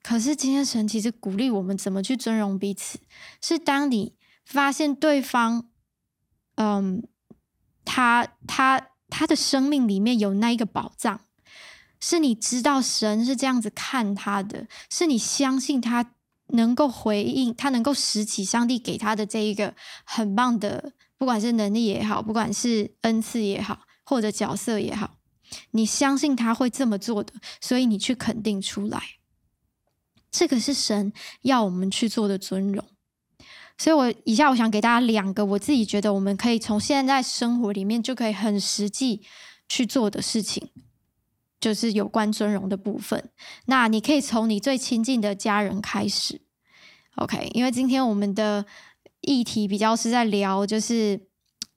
[0.05, 2.99] 可是今天神其实鼓励我们怎么去尊荣彼此，
[3.41, 4.13] 是当你
[4.45, 5.67] 发现对方，
[6.57, 7.01] 嗯，
[7.83, 11.21] 他他他的生命里面有那一个宝藏，
[11.99, 16.11] 是你知道神是这样子看他的，是你相信他。
[16.49, 25.17] 能够回应他，能够拾起上帝给他的这一个很棒的不管是能力也好，不管是恩赐也好，或者角色也好，
[25.71, 29.14] 你相信他会这么做的，所以你去肯定出来。
[30.37, 32.83] 这个是神要我们去做的尊荣。
[33.77, 39.21] 所以，我以下我想给大家两个我自己觉得我们可以从现在生活里面就可以很实际
[39.67, 40.69] 去做的事情，
[41.59, 43.29] 就是有关尊荣的部分。
[43.65, 46.41] 那你可以从你最亲近的家人开始
[47.15, 47.49] ，OK？
[47.53, 48.65] 因为今天我们的
[49.19, 51.27] 议题比较是在聊就是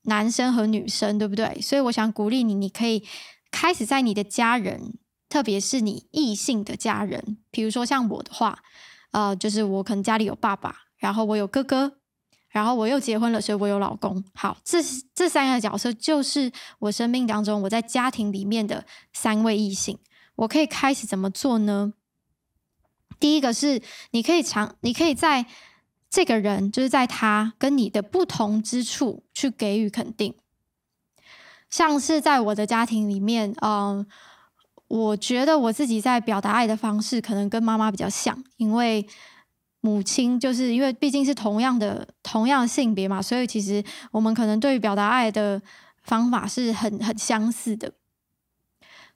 [0.02, 1.60] 男生和女生，对不对？
[1.60, 3.04] 所以我想鼓励你，你可以
[3.50, 4.94] 开始在你的家人，
[5.28, 8.58] 特别是你异性的家人，比如说像我的话，
[9.10, 10.74] 呃，就是我可能家里有爸爸。
[10.96, 11.98] 然后我有哥哥，
[12.48, 14.24] 然后我又结婚了，所以我有老公。
[14.34, 14.78] 好，这
[15.14, 16.50] 这三个角色就是
[16.80, 19.96] 我生命当中我在家庭里面的三位异性。
[20.34, 21.92] 我可以开始怎么做呢？
[23.20, 25.46] 第一个是你可以尝，你可以在
[26.10, 30.34] 这个人，就是在他跟你的不同之处去给予肯定。
[31.70, 34.06] 像是在我的家庭里面，嗯，
[34.88, 39.06] 我觉得我自己在表达爱的方式可能跟妈妈比较像，因为。
[39.80, 45.62] 母亲就是因为毕竟是同样的同样性别嘛，所以其实我们可能对于表达爱的
[46.02, 47.92] 方法是很很相似的，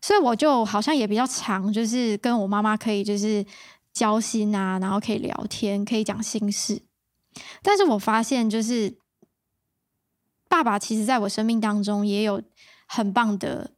[0.01, 3.45] 所以我就好像也比较常，就是跟我妈妈可以就是
[3.93, 6.81] 交心啊，然后可以聊天，可以讲心事。
[7.61, 8.97] 但是我发现就是
[10.49, 12.41] 爸爸其实在我生命当中也有
[12.87, 13.73] 很棒的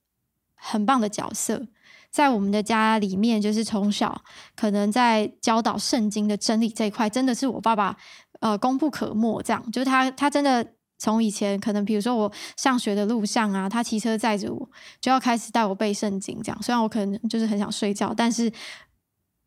[0.54, 1.66] 很棒的角色。
[2.14, 4.22] 在我们的家里面，就是从小
[4.54, 7.96] 可能在教导圣经的真理这一块，真的是我爸爸
[8.38, 9.42] 呃功不可没。
[9.42, 10.64] 这样，就是他他真的
[10.96, 16.40] 从以前可能比如说我上学的路上啊，他骑车载着我，就要开始带我背圣经。
[16.40, 18.48] 这样，虽然我可能就是很想睡觉，但是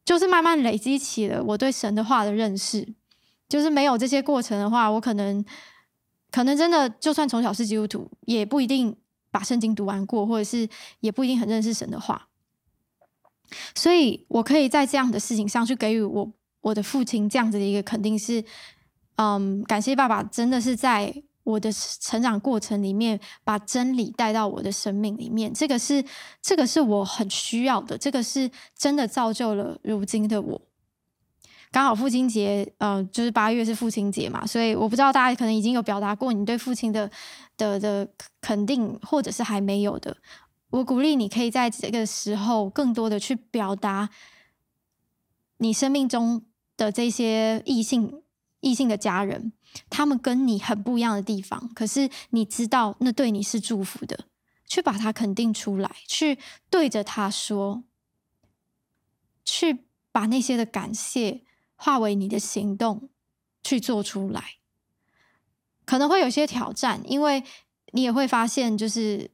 [0.04, 2.86] 就是慢慢累积起了我对神的话的认识。
[3.48, 5.46] 就是没有这些过程的话，我可能
[6.32, 8.94] 可能真的就算从小是基督徒，也不一定
[9.32, 10.68] 把圣经读完过，或者是
[11.00, 12.28] 也不一定很认识神的话。
[13.76, 16.32] 所以，我可以在这样的事情上去给予我
[16.62, 18.44] 我的父亲这样子的一个肯定是，
[19.16, 26.04] 嗯，感谢爸爸真的是在我的成长过程里面把真理带到我的生命里面，这个是
[26.42, 30.62] 这个是我很需要的，这个是真的造就了如今的我。
[31.72, 37.10] 刚好父亲节，嗯，就是八月是父亲节嘛，所以我不知道大家可能已经有表达过你对父亲的
[37.58, 38.08] 的的
[38.42, 40.16] 肯定，或者是还没有的。
[40.70, 44.10] 我鼓励你可以在这个时候更多的去表达
[45.60, 46.44] 你生命中
[46.76, 48.22] 的这些异性、
[48.60, 49.54] 异性的家人，
[49.90, 54.26] 他们跟你很不一样的地方，可是你知道那对你是祝福的，
[54.66, 56.38] 去把它肯定出来，去
[56.70, 57.84] 对着他说，
[59.46, 61.46] 去把那些的感谢
[61.76, 63.10] 化为你的行动
[63.64, 64.56] 去做出来，
[65.86, 67.44] 可能会有些挑战，因为
[67.94, 69.32] 你也会发现就是。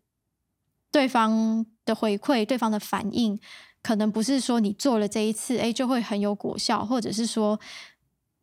[0.94, 3.40] 对方的回馈，对方的反应，
[3.82, 7.60] 可能不是说你做了这一次，哎，就会很有果效，或者是说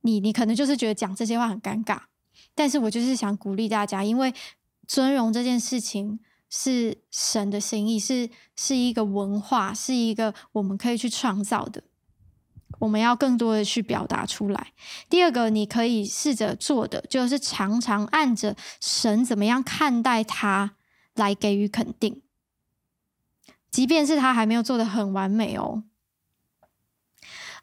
[0.01, 2.01] 你你可能就是觉得讲这些话很尴尬。
[2.57, 4.35] 但是我就是想鼓励大家，因为
[4.89, 11.85] 尊荣这件事情是神的心意，是是一个文化，是一个我们可以去创造的。
[12.81, 14.73] 我们要更多的去表达出来。
[15.09, 20.75] 第二个，你可以试着做的，就是常常按着神怎么样看待他
[21.15, 22.23] 来给予肯定。
[23.71, 25.85] 即便是他还没有做的很完美哦，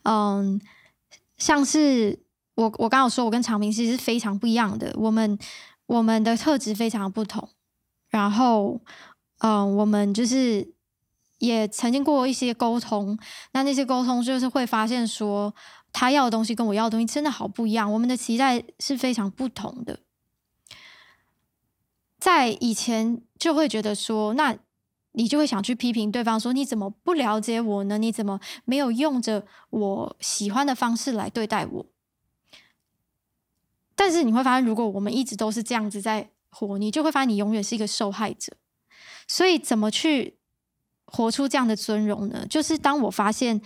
[0.04, 0.62] 嗯，
[1.38, 2.24] 像是
[2.56, 5.38] 我我刚刚说，我跟长平其实是非常不一样的，我们
[5.86, 7.50] 我们的特质非常不同，
[8.10, 8.80] 然后
[9.40, 10.74] 嗯，我们就是
[11.40, 13.20] 也曾经过一些沟通，
[13.52, 15.54] 那那些沟通就是会发现说，
[15.92, 20.00] 他要的东西跟我要的东西真的好不一样，我们的期待是非常不同的，
[22.18, 24.58] 在以前就会觉得说那。
[25.18, 27.98] 你就会想去批评对方，说你怎么不了解我呢？
[27.98, 31.86] 你怎么没有用着我喜欢的方式来对待我？
[33.96, 38.54] 但是你会发现，如果我们一直都是这样子在活，你就会发现你永远是一个受害者。
[39.28, 40.38] 所以，怎么去
[41.08, 42.46] 活出这样的尊荣呢？
[42.48, 43.60] 就是当我发现，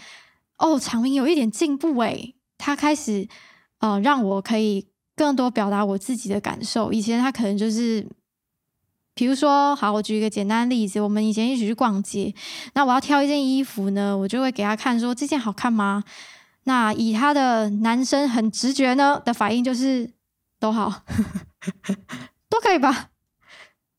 [0.58, 3.28] 哦，长明有一点进步，诶，他开始，
[3.80, 4.88] 呃，让我可以
[5.18, 6.94] 更多表达我自己的感受。
[6.94, 8.08] 以前他可能就是。
[9.14, 12.34] 比如说，好，我举一个简单的例子，我们以前一起去逛街，
[12.74, 16.04] 那我要挑一件衣服呢，我就会给他看，说这件好看吗？
[16.64, 20.12] 那以他的男生很直觉呢的反应就是
[20.60, 21.04] 都好，
[22.48, 23.10] 都可以吧，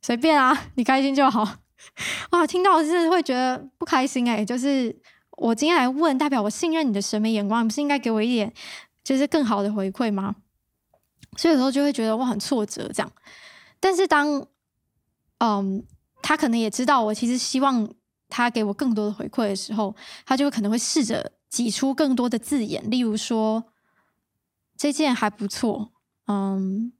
[0.00, 1.56] 随便啊，你开心就好。
[2.30, 4.96] 哇，听到是会觉得不开心哎，就是
[5.38, 8.52] 我今天来问，代表我信任你的审美眼光，你不是应该给我一点
[9.04, 10.36] 就是更好的回馈吗？
[11.36, 13.12] 所以有时候就会觉得我很挫折这样。
[13.80, 14.46] 但是当，
[15.42, 15.82] 嗯，
[16.22, 17.92] 他可能也知道我其实希望
[18.28, 23.64] 他给我更多的回馈的时候，他就可能会试着挤出更多的字眼，例如说，
[24.76, 25.90] 这件还不错，
[26.28, 26.92] 嗯，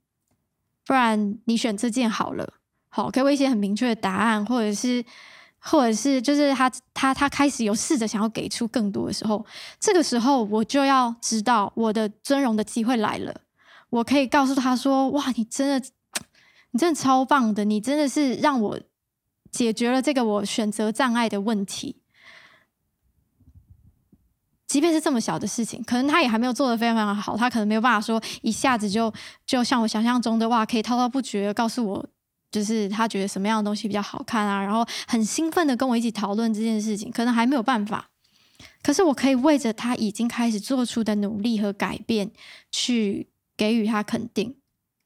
[0.85, 2.55] 不然你选这件好了，
[2.89, 5.05] 好，给我一些很明确的答案，或者是。
[5.65, 9.45] 或者是就是他他他开始有试着想要给出更多的时候，
[9.79, 13.33] 这个时候我就要知道我的尊荣的机会来了。
[13.89, 15.87] 我可以告诉他说：“哇，你真的，
[16.73, 18.79] 你真的超棒的，你真的是让我
[19.51, 22.01] 解决了这个我选择障碍的问题。
[24.67, 29.13] 即便是这么小的事情，可能他也还没有做得非常非常好，他可能没有办法说一下子就
[29.45, 32.05] 就像我想象中的哇，可以滔滔不绝地告诉我。”
[32.53, 38.11] 就是他觉得什么样的东西比较好看啊，然后很兴奋的跟我一起讨论这件事情，可能还没有办法，
[38.83, 42.31] 可是我可以为着他已经开始做出的努力和改变，
[42.71, 44.55] 去给予他肯定，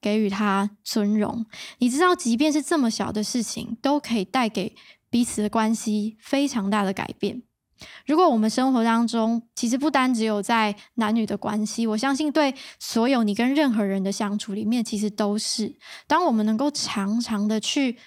[0.07, 1.45] 给予他尊荣。
[1.79, 4.73] 你知道，即便是这么小的事情，都可以带给
[5.09, 7.43] 彼此的关系非常大的改变。
[8.05, 15.75] 如果我们生活当中，其实不单只有在男女的关系，我相信对所有你跟任何人的相处里面，其实都是。
[16.07, 17.97] 当我们能够常常的去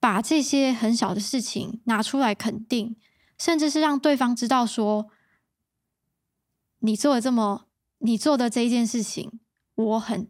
[0.00, 2.96] 把这些很小的事情拿出来肯定，
[3.38, 5.06] 甚至是让对方知道说，
[6.80, 7.68] 你做的这么，
[7.98, 9.38] 你做的这一件事情，
[9.76, 10.28] 我很，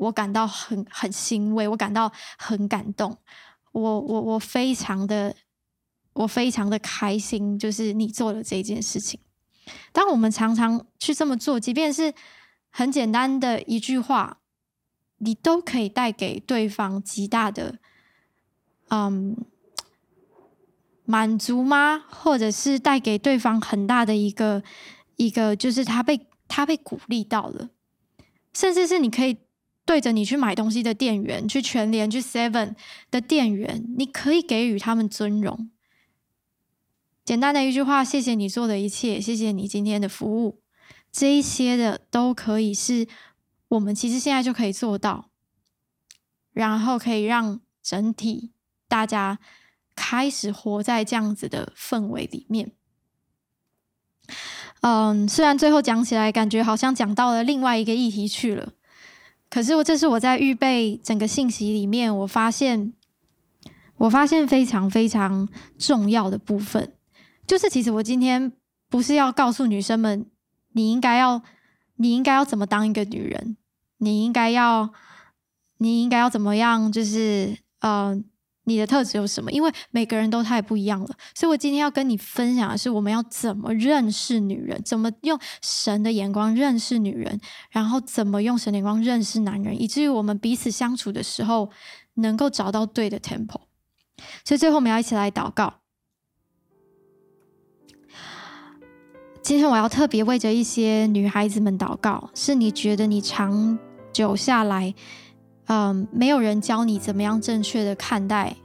[0.00, 3.16] 我感到很很欣慰，我感到很感动，
[3.72, 5.34] 我我我非常的。
[6.12, 9.20] 我非常的开心，就是你做了这件事情。
[9.92, 12.12] 当我们常常去这么做，即便是
[12.68, 14.40] 很简单的一句话，
[15.18, 17.78] 你都可以带给对方极大的，
[18.88, 19.36] 嗯，
[21.04, 22.04] 满足吗？
[22.10, 24.64] 或者是带给对方很大的一个
[25.14, 27.70] 一个，就是他被他被鼓励到了，
[28.52, 29.38] 甚至是你可以
[29.84, 32.74] 对着你去买东西的店员，去全联、去 Seven
[33.10, 35.70] 的店员，你可以给予他们尊荣。
[37.24, 40.60] 简单的一句话，谢谢你做的一切，谢谢你今天的服务，
[41.12, 43.06] 这一些的都可以是
[43.68, 45.30] 我们其实现在就可以做到，
[46.52, 48.50] 然后可以让整体
[48.88, 49.38] 大家
[49.94, 52.72] 开始活在这样子的氛围里面。
[54.80, 58.72] 嗯，虽然最后讲起来感觉好像讲到了另外一个议题去了，
[59.50, 62.92] 可是我这是我在预备整个信息里面，我发现
[63.96, 66.94] 我发现非常非常重要的部分。
[67.46, 68.52] 就是，其实我今天
[68.88, 70.24] 不是要告诉女生们，
[70.72, 71.42] 你应该要，
[71.96, 73.56] 你应该要怎么当一个女人，
[73.98, 74.92] 你应该要，
[75.78, 78.24] 你应该要怎么样，就是嗯，
[78.64, 79.50] 你的特质有什么？
[79.50, 87.40] 因为每个人都太不一样了，所以我今天要跟你分享的是，我们要怎么认识女人，怎么用神的眼光认识女人，
[87.70, 91.70] 然后怎么用神的眼光认识男人，以至于我们彼此相处的时候
[92.14, 93.62] 能够找到对的 temple。
[94.44, 95.74] 所以最后我们要一起来祷告。
[99.42, 103.78] 今天我要特别为着一些女孩子们祷告，是你觉得你长
[104.12, 104.94] 久下来，
[105.72, 108.56] 嗯，没有人教你怎么样正确的看待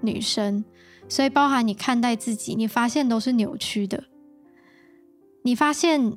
[0.00, 0.64] 女生，
[1.06, 4.04] 所以包含你看待自己，你发现都是扭曲的。
[5.42, 6.16] 你发现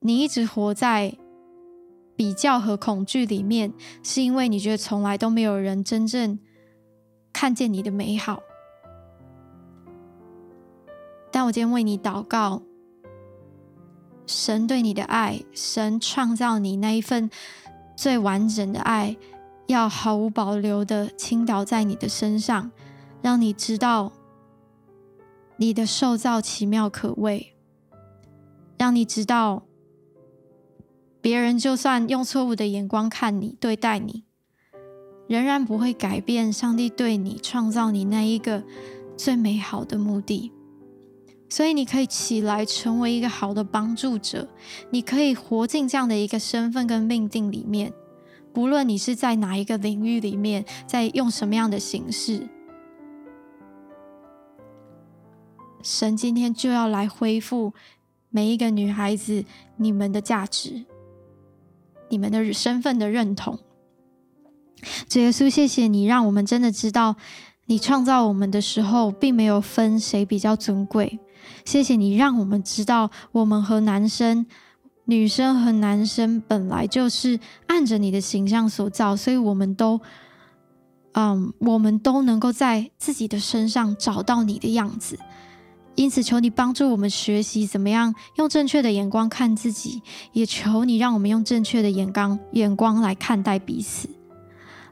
[0.00, 1.18] 你一直活在
[2.16, 6.38] 比较和恐惧里面，是因为你觉得从来都没有人真正
[7.30, 8.40] 看见你的美好。
[11.30, 12.62] 但我今天为你祷告。
[14.26, 17.28] 神对你的爱，神创造你那一份
[17.94, 19.14] 最完整的爱，
[19.66, 22.70] 要毫无保留的倾倒在你的身上，
[23.22, 24.12] 让你知道
[25.56, 27.54] 你的受造奇妙可畏，
[28.78, 29.64] 让你知道
[31.20, 34.24] 别人就算用错误的眼光看你、对待你，
[35.26, 38.62] 仍然不会改变上帝对你创造你那一个
[39.16, 40.52] 最美好的目的。
[41.48, 44.48] 所以你可以起来成为一个好的帮助者，
[44.90, 47.92] 你可以活进这样的一个身份跟命定里面，
[48.54, 52.48] 不论你是在哪一个领域里面，在用什么样的形式，
[55.82, 57.74] 神今天就要来恢复
[58.30, 59.44] 每一个女孩子
[59.76, 60.84] 你们的价值，
[62.08, 63.58] 你们的身份的认同。
[65.08, 67.16] 主耶稣，谢谢你，让我们真的知道，
[67.66, 71.18] 你创造我们的时候，并没有分谁比较尊贵。
[71.64, 74.46] 谢谢你让我们知道，我们和男生、
[75.06, 80.00] 女生和男生本来就是按着你的形象所造，所以我们都，
[81.12, 85.18] 嗯，我们都能够在自己的身上找到你的样子。
[85.94, 90.02] 因此，求你帮助我们学习怎么样用正确的眼光看自己，
[90.32, 94.08] 也求你让我们用正确的眼光眼光来看待彼此。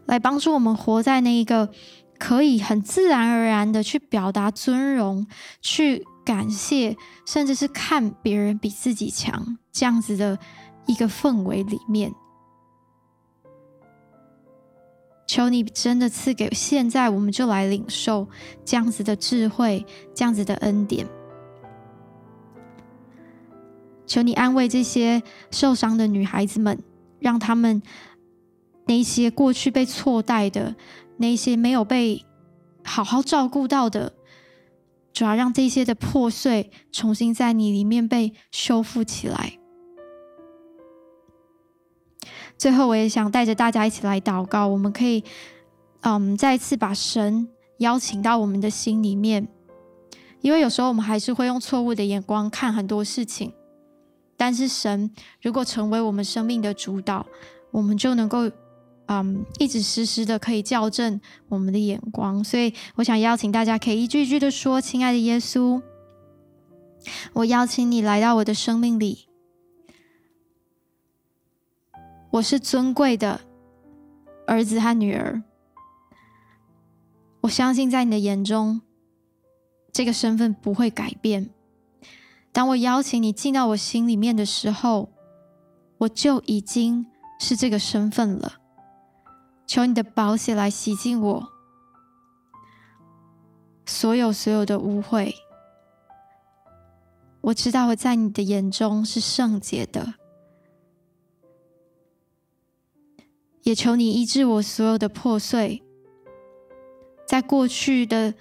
[0.06, 1.70] 来帮助我们活在那一个
[2.18, 5.26] 可以很自然而然的去表达尊荣、
[5.60, 6.96] 去感谢，
[7.26, 10.38] 甚至是看别人比自己强这样子的
[10.86, 12.12] 一个氛围里面。
[15.26, 18.28] 求你真的赐给现在，我们就来领受
[18.64, 21.06] 这样子的智慧，这样子的恩典。
[24.06, 26.78] 求你安慰这些受伤的女孩子们，
[27.18, 27.80] 让她们
[28.86, 30.76] 那些过去被错待的，
[31.16, 32.22] 那些没有被
[32.84, 34.12] 好好照顾到的，
[35.12, 39.58] 主要让这些的破碎重新在你里面被修复起来。
[42.56, 44.68] 最后，我也想带着大家一起来祷告。
[44.68, 45.24] 我们可以，
[46.02, 47.48] 嗯，再次把神
[47.78, 49.48] 邀请到我们的心里面，
[50.40, 53.52] 因为有时候我们还是会用错误的眼光看很多事情。
[54.36, 55.10] 但是，神
[55.40, 57.26] 如果成为我们生命的主导，
[57.70, 58.50] 我们就能够，
[59.20, 62.42] 嗯，一直时时的可以校正我们的眼光。
[62.42, 65.82] 所以，我想邀请大家可以一句一句的说：“亲爱的耶稣，
[67.34, 69.26] 我邀请你来到我的生命里。”
[72.32, 73.42] 我是尊贵的
[74.46, 75.42] 儿子和女儿，
[77.42, 78.80] 我相信在你的眼中，
[79.92, 81.50] 这个身份不会改变。
[82.50, 85.10] 当我邀请你进到我心里面的时候，
[85.98, 87.04] 我就已经
[87.38, 88.61] 是这个身份了。
[89.72, 91.48] 求你的宝血来洗净我
[93.86, 95.32] 所有所有的污秽。
[97.40, 100.12] 我知道我在你的眼中是圣洁的。
[103.62, 105.82] 也求你医治我所有的破碎，
[107.26, 108.34] 在过去的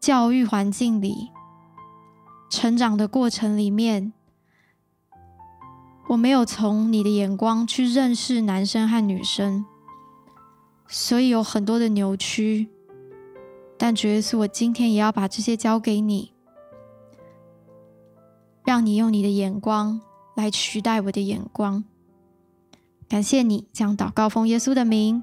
[0.00, 1.30] 教育环境里、
[2.50, 4.12] 成长的过程里面，
[6.08, 9.64] 我没有从你的眼光去认识男生和女生，
[10.88, 12.68] 所以有很多的扭曲。
[13.78, 16.32] 但主耶稣，我今天也要把这些交给你，
[18.64, 20.00] 让你用你的眼光
[20.34, 21.84] 来取代我的眼光。
[23.08, 25.22] 感谢你将祷告奉耶稣的名，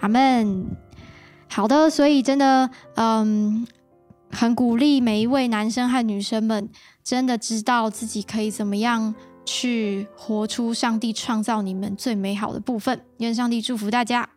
[0.00, 0.66] 阿门。
[1.48, 3.66] 好的，所以真的，嗯，
[4.30, 6.68] 很鼓励每一位男生和女生们，
[7.04, 13.06] 真的知道自己可以怎么样去活出上帝创造你们最美好的部分。
[13.18, 14.28] 愿上帝祝福大家。